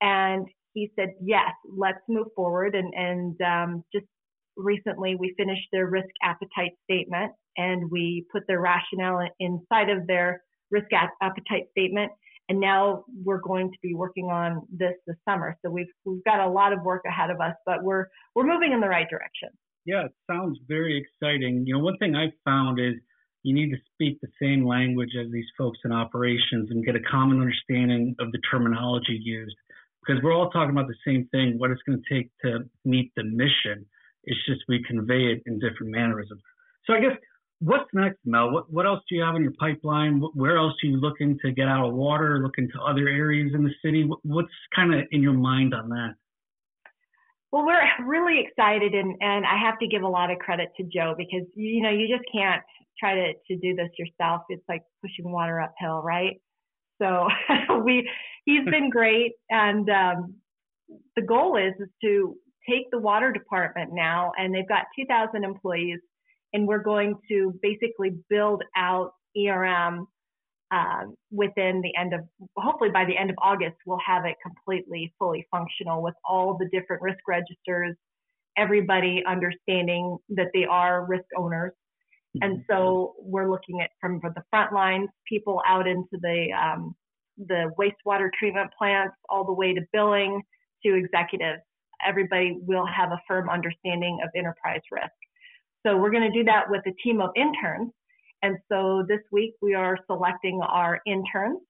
and 0.00 0.46
he 0.72 0.90
said, 0.96 1.10
yes, 1.22 1.50
let's 1.76 1.98
move 2.08 2.28
forward. 2.36 2.74
And, 2.74 2.94
and 2.94 3.40
um, 3.42 3.84
just 3.92 4.06
recently 4.56 5.16
we 5.16 5.34
finished 5.36 5.66
their 5.72 5.86
risk 5.86 6.08
appetite 6.22 6.72
statement 6.84 7.32
and 7.56 7.90
we 7.90 8.24
put 8.32 8.46
their 8.46 8.60
rationale 8.60 9.28
inside 9.40 9.90
of 9.90 10.06
their 10.06 10.42
risk 10.70 10.88
appetite 11.20 11.66
statement 11.70 12.12
and 12.50 12.58
now 12.58 13.04
we're 13.24 13.40
going 13.40 13.70
to 13.70 13.78
be 13.80 13.94
working 13.94 14.26
on 14.26 14.66
this 14.72 14.94
this 15.06 15.16
summer. 15.26 15.56
So 15.64 15.70
we've 15.70 15.86
we've 16.04 16.24
got 16.24 16.40
a 16.40 16.50
lot 16.50 16.72
of 16.72 16.82
work 16.82 17.02
ahead 17.06 17.30
of 17.30 17.40
us, 17.40 17.54
but 17.64 17.84
we're 17.84 18.06
we're 18.34 18.46
moving 18.46 18.72
in 18.72 18.80
the 18.80 18.88
right 18.88 19.08
direction. 19.08 19.50
Yeah, 19.86 20.06
it 20.06 20.12
sounds 20.28 20.58
very 20.68 21.00
exciting. 21.00 21.64
You 21.64 21.74
know, 21.74 21.80
one 21.80 21.96
thing 21.98 22.16
I've 22.16 22.36
found 22.44 22.80
is 22.80 22.94
you 23.44 23.54
need 23.54 23.70
to 23.70 23.76
speak 23.94 24.20
the 24.20 24.28
same 24.42 24.66
language 24.66 25.10
as 25.18 25.30
these 25.30 25.46
folks 25.56 25.78
in 25.84 25.92
operations 25.92 26.70
and 26.70 26.84
get 26.84 26.96
a 26.96 27.00
common 27.10 27.40
understanding 27.40 28.14
of 28.18 28.32
the 28.32 28.40
terminology 28.50 29.18
used 29.22 29.56
because 30.04 30.22
we're 30.22 30.34
all 30.34 30.50
talking 30.50 30.70
about 30.70 30.88
the 30.88 30.94
same 31.06 31.26
thing 31.32 31.58
what 31.58 31.70
it's 31.70 31.80
going 31.86 32.02
to 32.02 32.14
take 32.14 32.30
to 32.42 32.60
meet 32.84 33.10
the 33.16 33.24
mission 33.24 33.86
it's 34.24 34.40
just 34.46 34.60
we 34.68 34.82
convey 34.86 35.32
it 35.32 35.42
in 35.46 35.58
different 35.58 35.90
mannerisms 35.90 36.42
so 36.84 36.92
i 36.92 37.00
guess 37.00 37.16
what's 37.60 37.88
next, 37.92 38.18
Mel? 38.24 38.50
What 38.50 38.72
what 38.72 38.86
else 38.86 39.00
do 39.08 39.14
you 39.14 39.22
have 39.22 39.36
in 39.36 39.42
your 39.42 39.54
pipeline? 39.58 40.20
Where 40.34 40.56
else 40.56 40.74
are 40.82 40.86
you 40.86 40.96
looking 40.96 41.38
to 41.42 41.52
get 41.52 41.68
out 41.68 41.86
of 41.86 41.94
water? 41.94 42.40
Looking 42.42 42.68
to 42.72 42.80
other 42.82 43.08
areas 43.08 43.52
in 43.54 43.62
the 43.62 43.72
city? 43.84 44.08
What's 44.22 44.48
kind 44.74 44.94
of 44.94 45.00
in 45.12 45.22
your 45.22 45.32
mind 45.32 45.74
on 45.74 45.88
that? 45.90 46.14
Well, 47.52 47.66
we're 47.66 48.06
really 48.06 48.44
excited, 48.46 48.94
and 48.94 49.16
and 49.20 49.44
I 49.44 49.58
have 49.64 49.78
to 49.80 49.86
give 49.86 50.02
a 50.02 50.08
lot 50.08 50.30
of 50.30 50.38
credit 50.38 50.70
to 50.76 50.84
Joe 50.84 51.14
because 51.16 51.46
you 51.54 51.82
know 51.82 51.90
you 51.90 52.08
just 52.08 52.28
can't 52.32 52.62
try 52.98 53.14
to 53.14 53.32
to 53.48 53.56
do 53.56 53.74
this 53.74 53.90
yourself. 53.98 54.42
It's 54.48 54.64
like 54.68 54.82
pushing 55.02 55.30
water 55.30 55.60
uphill, 55.60 56.02
right? 56.02 56.40
So 57.00 57.28
we 57.84 58.08
he's 58.44 58.64
been 58.64 58.90
great, 58.90 59.32
and 59.50 59.88
um, 59.90 60.34
the 61.16 61.22
goal 61.22 61.56
is 61.56 61.74
is 61.80 61.88
to 62.02 62.36
take 62.68 62.90
the 62.90 62.98
water 62.98 63.32
department 63.32 63.90
now, 63.92 64.32
and 64.38 64.54
they've 64.54 64.68
got 64.68 64.84
2,000 64.94 65.44
employees, 65.44 65.98
and 66.52 66.66
we're 66.66 66.82
going 66.82 67.16
to 67.28 67.58
basically 67.62 68.16
build 68.28 68.62
out 68.76 69.12
ERM 69.36 70.06
um, 70.72 71.14
within 71.30 71.80
the 71.82 71.92
end 71.96 72.14
of, 72.14 72.20
hopefully 72.56 72.90
by 72.90 73.04
the 73.04 73.16
end 73.16 73.30
of 73.30 73.36
August, 73.42 73.76
we'll 73.86 73.98
have 74.04 74.24
it 74.24 74.36
completely 74.42 75.12
fully 75.18 75.46
functional 75.50 76.02
with 76.02 76.14
all 76.24 76.56
the 76.56 76.68
different 76.72 77.02
risk 77.02 77.18
registers, 77.26 77.96
everybody 78.56 79.22
understanding 79.26 80.16
that 80.30 80.48
they 80.54 80.64
are 80.64 81.06
risk 81.06 81.24
owners. 81.36 81.72
And 82.40 82.58
mm-hmm. 82.58 82.72
so 82.72 83.14
we're 83.18 83.50
looking 83.50 83.80
at 83.80 83.90
from 84.00 84.20
the 84.22 84.42
front 84.50 84.72
lines, 84.72 85.08
people 85.28 85.60
out 85.66 85.88
into 85.88 86.16
the 86.20 86.48
um, 86.52 86.94
the 87.48 87.72
wastewater 87.78 88.28
treatment 88.38 88.70
plants, 88.78 89.14
all 89.28 89.44
the 89.44 89.52
way 89.52 89.74
to 89.74 89.80
billing 89.92 90.42
to 90.84 90.94
executives 90.94 91.62
everybody 92.06 92.58
will 92.60 92.86
have 92.86 93.12
a 93.12 93.20
firm 93.26 93.48
understanding 93.48 94.18
of 94.22 94.30
enterprise 94.34 94.80
risk. 94.90 95.10
So 95.86 95.96
we're 95.96 96.10
going 96.10 96.30
to 96.30 96.38
do 96.38 96.44
that 96.44 96.64
with 96.68 96.82
a 96.86 96.92
team 97.02 97.20
of 97.20 97.30
interns. 97.36 97.92
And 98.42 98.56
so 98.70 99.04
this 99.08 99.20
week 99.32 99.54
we 99.60 99.74
are 99.74 99.98
selecting 100.06 100.60
our 100.62 101.00
interns 101.06 101.60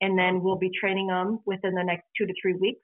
and 0.00 0.18
then 0.18 0.42
we'll 0.42 0.58
be 0.58 0.70
training 0.78 1.06
them 1.06 1.38
within 1.46 1.74
the 1.74 1.82
next 1.82 2.04
two 2.18 2.26
to 2.26 2.34
three 2.42 2.54
weeks 2.54 2.80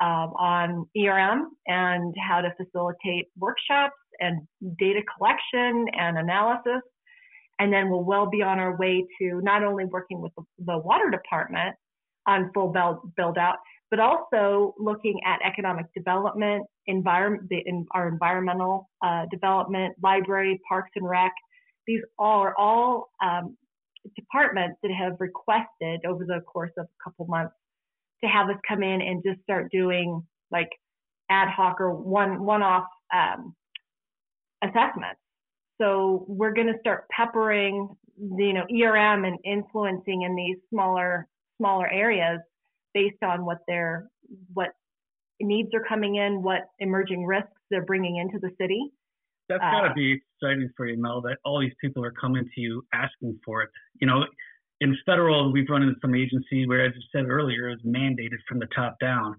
um, 0.00 0.32
on 0.38 0.86
ERM 0.96 1.48
and 1.66 2.14
how 2.26 2.40
to 2.40 2.54
facilitate 2.56 3.26
workshops 3.36 3.96
and 4.20 4.40
data 4.78 5.00
collection 5.16 5.86
and 5.98 6.18
analysis. 6.18 6.82
And 7.58 7.72
then 7.72 7.90
we'll 7.90 8.04
well 8.04 8.30
be 8.30 8.42
on 8.42 8.58
our 8.58 8.76
way 8.76 9.04
to 9.20 9.40
not 9.42 9.62
only 9.62 9.84
working 9.84 10.20
with 10.20 10.32
the, 10.36 10.44
the 10.64 10.78
water 10.78 11.10
department 11.10 11.76
on 12.26 12.50
full 12.54 12.68
build, 12.68 13.14
build 13.16 13.36
out, 13.36 13.56
but 13.90 13.98
also 13.98 14.74
looking 14.78 15.20
at 15.26 15.40
economic 15.44 15.86
development, 15.94 16.64
environment, 16.86 17.48
the, 17.50 17.62
in, 17.66 17.86
our 17.92 18.08
environmental 18.08 18.88
uh, 19.04 19.26
development, 19.30 19.94
library, 20.02 20.60
parks 20.68 20.90
and 20.94 21.08
rec. 21.08 21.32
These 21.86 22.02
are 22.18 22.54
all 22.56 23.10
um, 23.22 23.56
departments 24.16 24.78
that 24.82 24.92
have 24.92 25.14
requested 25.18 26.04
over 26.06 26.24
the 26.24 26.40
course 26.46 26.70
of 26.78 26.86
a 26.86 27.04
couple 27.04 27.26
months 27.26 27.54
to 28.22 28.28
have 28.28 28.48
us 28.48 28.56
come 28.66 28.82
in 28.82 29.00
and 29.00 29.22
just 29.24 29.42
start 29.42 29.72
doing 29.72 30.22
like 30.52 30.68
ad 31.30 31.48
hoc 31.48 31.80
or 31.80 31.94
one 31.94 32.44
one-off 32.44 32.86
um, 33.14 33.54
assessments. 34.62 35.20
So 35.80 36.24
we're 36.28 36.52
going 36.52 36.66
to 36.66 36.78
start 36.80 37.06
peppering, 37.10 37.88
you 38.18 38.52
know, 38.52 38.64
ERM 38.70 39.24
and 39.24 39.38
influencing 39.44 40.22
in 40.22 40.36
these 40.36 40.56
smaller 40.70 41.26
smaller 41.58 41.90
areas 41.90 42.40
based 42.94 43.22
on 43.22 43.44
what 43.44 43.58
their 43.66 44.08
what 44.52 44.70
needs 45.40 45.70
are 45.74 45.84
coming 45.88 46.16
in, 46.16 46.42
what 46.42 46.62
emerging 46.78 47.24
risks 47.24 47.50
they're 47.70 47.84
bringing 47.84 48.16
into 48.16 48.38
the 48.40 48.50
city. 48.60 48.90
That's 49.48 49.60
got 49.60 49.82
to 49.82 49.90
uh, 49.90 49.94
be 49.94 50.20
exciting 50.40 50.70
for 50.76 50.86
you, 50.86 51.00
Mel, 51.00 51.20
that 51.22 51.38
all 51.44 51.60
these 51.60 51.72
people 51.80 52.04
are 52.04 52.12
coming 52.12 52.44
to 52.44 52.60
you 52.60 52.84
asking 52.94 53.38
for 53.44 53.62
it. 53.62 53.70
You 54.00 54.06
know, 54.06 54.24
in 54.80 54.96
federal, 55.04 55.52
we've 55.52 55.68
run 55.68 55.82
into 55.82 55.96
some 56.00 56.14
agencies 56.14 56.68
where, 56.68 56.86
as 56.86 56.92
I 56.94 57.18
said 57.18 57.28
earlier, 57.28 57.68
it's 57.68 57.82
mandated 57.82 58.38
from 58.48 58.60
the 58.60 58.68
top 58.74 58.96
down. 59.00 59.36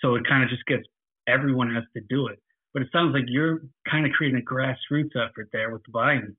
So 0.00 0.16
it 0.16 0.26
kind 0.28 0.42
of 0.42 0.50
just 0.50 0.64
gets 0.66 0.82
everyone 1.28 1.72
has 1.74 1.84
to 1.96 2.02
do 2.08 2.26
it. 2.26 2.40
But 2.74 2.82
it 2.82 2.88
sounds 2.92 3.12
like 3.12 3.24
you're 3.28 3.60
kind 3.88 4.06
of 4.06 4.12
creating 4.12 4.40
a 4.40 4.54
grassroots 4.54 5.14
effort 5.14 5.48
there 5.52 5.70
with 5.70 5.82
the 5.84 5.92
buy-in. 5.92 6.36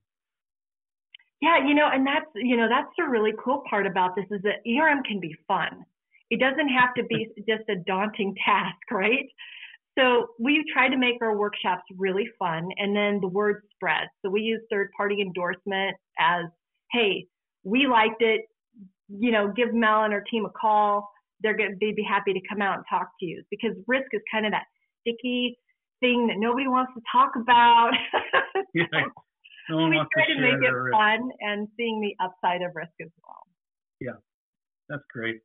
Yeah, 1.40 1.66
you 1.66 1.74
know, 1.74 1.88
and 1.92 2.06
that's 2.06 2.30
you 2.34 2.56
know 2.56 2.68
that's 2.68 2.88
the 2.96 3.04
really 3.04 3.32
cool 3.42 3.62
part 3.68 3.86
about 3.86 4.16
this 4.16 4.24
is 4.30 4.40
that 4.42 4.62
ERM 4.66 5.02
can 5.02 5.20
be 5.20 5.34
fun. 5.46 5.84
It 6.34 6.40
doesn't 6.40 6.68
have 6.68 6.92
to 6.94 7.04
be 7.04 7.28
just 7.48 7.62
a 7.68 7.76
daunting 7.86 8.34
task, 8.44 8.76
right? 8.90 9.26
So 9.96 10.26
we 10.40 10.64
try 10.72 10.88
to 10.88 10.96
make 10.96 11.22
our 11.22 11.36
workshops 11.36 11.84
really 11.96 12.28
fun 12.36 12.68
and 12.78 12.96
then 12.96 13.20
the 13.20 13.28
word 13.28 13.62
spreads. 13.72 14.10
So 14.22 14.30
we 14.30 14.40
use 14.40 14.60
third 14.68 14.90
party 14.96 15.20
endorsement 15.20 15.96
as, 16.18 16.46
hey, 16.90 17.26
we 17.62 17.86
liked 17.86 18.20
it. 18.20 18.40
You 19.08 19.30
know, 19.30 19.52
give 19.54 19.72
Mel 19.72 20.02
and 20.02 20.12
her 20.12 20.24
team 20.28 20.44
a 20.44 20.50
call. 20.50 21.08
They're 21.40 21.56
going 21.56 21.70
to 21.70 21.76
be 21.78 22.02
happy 22.02 22.32
to 22.32 22.40
come 22.48 22.60
out 22.60 22.78
and 22.78 22.84
talk 22.90 23.10
to 23.20 23.26
you 23.26 23.44
because 23.50 23.76
risk 23.86 24.08
is 24.12 24.20
kind 24.32 24.44
of 24.44 24.50
that 24.50 24.64
sticky 25.02 25.56
thing 26.00 26.26
that 26.26 26.38
nobody 26.38 26.66
wants 26.66 26.90
to 26.96 27.02
talk 27.12 27.30
about. 27.36 27.92
yeah, 28.74 28.86
no 29.70 29.88
we 29.88 30.00
try 30.12 30.26
to, 30.26 30.34
to 30.34 30.40
make 30.40 30.60
it 30.60 30.74
fun 30.90 31.30
and 31.40 31.68
seeing 31.76 32.00
the 32.00 32.16
upside 32.24 32.62
of 32.62 32.72
risk 32.74 32.92
as 33.00 33.10
well. 33.22 33.42
Yeah, 34.00 34.18
that's 34.88 35.04
great. 35.12 35.40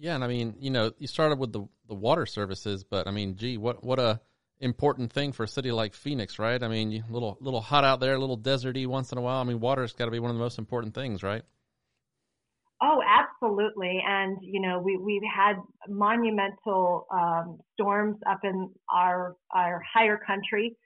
Yeah, 0.00 0.14
and 0.14 0.22
I 0.22 0.28
mean, 0.28 0.54
you 0.60 0.70
know, 0.70 0.92
you 0.98 1.08
started 1.08 1.38
with 1.38 1.52
the 1.52 1.66
the 1.88 1.94
water 1.94 2.24
services, 2.24 2.84
but 2.84 3.08
I 3.08 3.10
mean, 3.10 3.36
gee, 3.36 3.56
what 3.56 3.82
what 3.82 3.98
a 3.98 4.20
important 4.60 5.12
thing 5.12 5.32
for 5.32 5.44
a 5.44 5.48
city 5.48 5.72
like 5.72 5.94
Phoenix, 5.94 6.38
right? 6.38 6.62
I 6.62 6.68
mean, 6.68 7.04
a 7.08 7.12
little 7.12 7.36
little 7.40 7.60
hot 7.60 7.84
out 7.84 7.98
there, 8.00 8.14
a 8.14 8.18
little 8.18 8.38
deserty 8.38 8.86
once 8.86 9.10
in 9.10 9.18
a 9.18 9.20
while. 9.20 9.40
I 9.40 9.44
mean, 9.44 9.60
water's 9.60 9.92
got 9.92 10.04
to 10.04 10.10
be 10.10 10.20
one 10.20 10.30
of 10.30 10.36
the 10.36 10.42
most 10.42 10.58
important 10.58 10.94
things, 10.94 11.22
right? 11.22 11.42
Oh, 12.80 13.00
absolutely. 13.04 14.00
And 14.06 14.38
you 14.40 14.60
know, 14.60 14.78
we 14.78 14.96
we've 14.96 15.22
had 15.22 15.56
monumental 15.88 17.06
um, 17.12 17.58
storms 17.74 18.18
up 18.30 18.40
in 18.44 18.70
our 18.92 19.34
our 19.52 19.82
higher 19.92 20.16
country, 20.24 20.76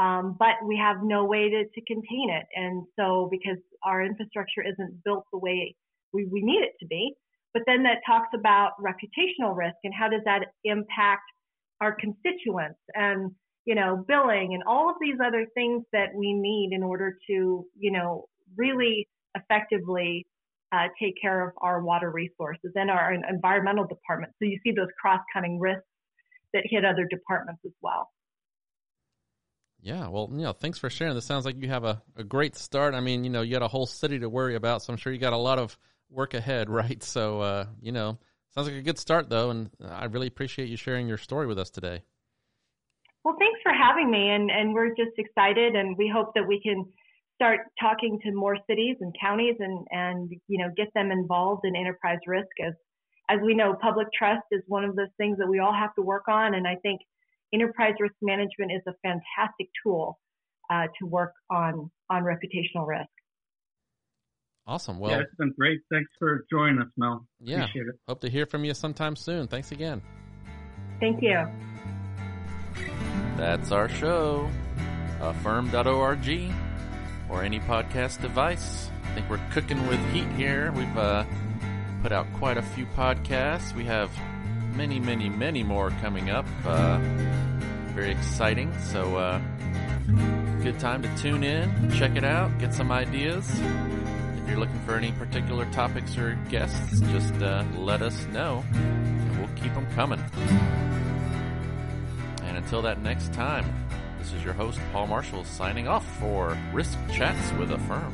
um, 0.00 0.34
but 0.36 0.56
we 0.64 0.76
have 0.76 1.04
no 1.04 1.24
way 1.24 1.50
to 1.50 1.64
to 1.64 1.80
contain 1.86 2.30
it. 2.30 2.46
And 2.56 2.84
so, 2.98 3.28
because 3.30 3.58
our 3.84 4.04
infrastructure 4.04 4.62
isn't 4.62 5.04
built 5.04 5.24
the 5.32 5.38
way 5.38 5.76
we 6.12 6.26
we 6.26 6.42
need 6.42 6.62
it 6.62 6.72
to 6.80 6.86
be, 6.86 7.14
but 7.52 7.62
then 7.66 7.82
that 7.84 7.98
talks 8.06 8.28
about 8.34 8.72
reputational 8.80 9.56
risk 9.56 9.76
and 9.84 9.94
how 9.94 10.08
does 10.08 10.22
that 10.24 10.46
impact 10.64 11.22
our 11.80 11.94
constituents 11.94 12.80
and, 12.94 13.32
you 13.64 13.74
know, 13.74 14.04
billing 14.08 14.54
and 14.54 14.62
all 14.66 14.88
of 14.88 14.96
these 15.00 15.16
other 15.24 15.46
things 15.54 15.84
that 15.92 16.14
we 16.14 16.32
need 16.32 16.70
in 16.72 16.82
order 16.82 17.16
to, 17.28 17.66
you 17.78 17.92
know, 17.92 18.24
really 18.56 19.06
effectively 19.34 20.26
uh, 20.72 20.88
take 21.00 21.14
care 21.20 21.46
of 21.46 21.54
our 21.58 21.82
water 21.82 22.10
resources 22.10 22.72
and 22.74 22.90
our 22.90 23.12
environmental 23.12 23.86
department. 23.86 24.32
So 24.38 24.46
you 24.46 24.58
see 24.64 24.72
those 24.72 24.88
cross-cutting 25.00 25.58
risks 25.60 25.84
that 26.52 26.62
hit 26.64 26.84
other 26.84 27.06
departments 27.10 27.60
as 27.64 27.72
well. 27.82 28.10
Yeah, 29.82 30.08
well, 30.08 30.28
you 30.32 30.42
know, 30.42 30.52
thanks 30.52 30.78
for 30.78 30.90
sharing. 30.90 31.14
This 31.14 31.26
sounds 31.26 31.44
like 31.44 31.62
you 31.62 31.68
have 31.68 31.84
a, 31.84 32.02
a 32.16 32.24
great 32.24 32.56
start. 32.56 32.94
I 32.94 33.00
mean, 33.00 33.22
you 33.22 33.30
know, 33.30 33.42
you 33.42 33.52
got 33.52 33.62
a 33.62 33.68
whole 33.68 33.86
city 33.86 34.18
to 34.18 34.28
worry 34.28 34.56
about, 34.56 34.82
so 34.82 34.92
I'm 34.92 34.96
sure 34.96 35.12
you 35.12 35.18
got 35.18 35.32
a 35.32 35.36
lot 35.36 35.58
of 35.58 35.78
work 36.10 36.34
ahead, 36.34 36.68
right? 36.80 37.02
So, 37.02 37.40
uh, 37.40 37.66
you 37.80 37.92
know, 37.92 38.18
sounds 38.54 38.68
like 38.68 38.76
a 38.76 38.82
good 38.82 38.98
start, 38.98 39.28
though, 39.28 39.50
and 39.50 39.70
I 39.84 40.06
really 40.06 40.26
appreciate 40.26 40.68
you 40.68 40.76
sharing 40.76 41.08
your 41.08 41.18
story 41.18 41.46
with 41.46 41.58
us 41.58 41.70
today. 41.70 42.02
Well, 43.24 43.36
thanks 43.40 43.58
for 43.62 43.72
having 43.72 44.10
me, 44.10 44.30
and, 44.30 44.50
and 44.50 44.72
we're 44.72 44.90
just 44.90 45.18
excited, 45.18 45.74
and 45.74 45.96
we 45.96 46.08
hope 46.08 46.32
that 46.36 46.46
we 46.46 46.60
can 46.62 46.84
start 47.34 47.60
talking 47.80 48.18
to 48.24 48.32
more 48.32 48.56
cities 48.68 48.96
and 49.00 49.12
counties 49.20 49.56
and, 49.58 49.86
and 49.90 50.30
you 50.48 50.58
know, 50.58 50.70
get 50.76 50.88
them 50.94 51.10
involved 51.10 51.62
in 51.64 51.76
enterprise 51.76 52.18
risk. 52.26 52.48
As, 52.64 52.72
as 53.28 53.38
we 53.44 53.54
know, 53.54 53.74
public 53.82 54.06
trust 54.16 54.44
is 54.52 54.62
one 54.68 54.84
of 54.84 54.96
those 54.96 55.10
things 55.18 55.38
that 55.38 55.48
we 55.48 55.58
all 55.58 55.74
have 55.74 55.94
to 55.96 56.02
work 56.02 56.28
on, 56.28 56.54
and 56.54 56.66
I 56.66 56.76
think 56.76 57.00
enterprise 57.52 57.94
risk 58.00 58.14
management 58.22 58.72
is 58.72 58.82
a 58.86 58.92
fantastic 59.02 59.68
tool 59.82 60.18
uh, 60.70 60.86
to 60.98 61.06
work 61.06 61.32
on, 61.50 61.90
on 62.10 62.22
reputational 62.22 62.86
risk. 62.86 63.08
Awesome. 64.66 64.98
Well, 64.98 65.12
yeah, 65.12 65.20
it's 65.20 65.34
been 65.36 65.52
great. 65.56 65.80
Thanks 65.92 66.10
for 66.18 66.44
joining 66.50 66.80
us, 66.80 66.88
Mel. 66.96 67.24
Yeah. 67.40 67.64
Appreciate 67.64 67.86
it. 67.86 67.94
Hope 68.08 68.20
to 68.22 68.28
hear 68.28 68.46
from 68.46 68.64
you 68.64 68.74
sometime 68.74 69.14
soon. 69.14 69.46
Thanks 69.46 69.70
again. 69.70 70.02
Thank 70.98 71.22
you. 71.22 71.46
That's 73.36 73.70
our 73.70 73.88
show. 73.88 74.50
AFERM.org 75.20 76.52
or 77.30 77.42
any 77.42 77.60
podcast 77.60 78.20
device. 78.20 78.90
I 79.04 79.14
think 79.14 79.30
we're 79.30 79.40
cooking 79.52 79.86
with 79.86 80.00
heat 80.12 80.28
here. 80.32 80.72
We've 80.72 80.98
uh, 80.98 81.24
put 82.02 82.12
out 82.12 82.26
quite 82.34 82.56
a 82.58 82.62
few 82.62 82.86
podcasts. 82.86 83.74
We 83.74 83.84
have 83.84 84.10
many, 84.74 84.98
many, 84.98 85.28
many 85.28 85.62
more 85.62 85.90
coming 86.02 86.30
up. 86.30 86.46
Uh, 86.64 86.98
very 87.94 88.10
exciting. 88.10 88.76
So, 88.78 89.16
uh, 89.16 89.40
good 90.62 90.78
time 90.78 91.02
to 91.02 91.16
tune 91.16 91.44
in, 91.44 91.90
check 91.92 92.16
it 92.16 92.24
out, 92.24 92.58
get 92.58 92.74
some 92.74 92.92
ideas. 92.92 93.48
If 94.46 94.50
you're 94.50 94.60
looking 94.60 94.78
for 94.86 94.94
any 94.94 95.10
particular 95.10 95.66
topics 95.72 96.16
or 96.16 96.38
guests, 96.48 97.00
just 97.00 97.34
uh, 97.42 97.64
let 97.78 98.00
us 98.00 98.26
know 98.26 98.62
and 98.72 99.38
we'll 99.40 99.50
keep 99.56 99.74
them 99.74 99.84
coming. 99.96 100.22
And 102.44 102.56
until 102.56 102.80
that 102.82 103.02
next 103.02 103.32
time, 103.32 103.64
This 104.20 104.32
is 104.34 104.44
your 104.44 104.54
host, 104.54 104.78
Paul 104.92 105.08
Marshall, 105.08 105.42
signing 105.44 105.88
off 105.88 106.06
for 106.20 106.56
Risk 106.72 106.96
Chats 107.12 107.52
with 107.58 107.70
AFERM. 107.70 108.12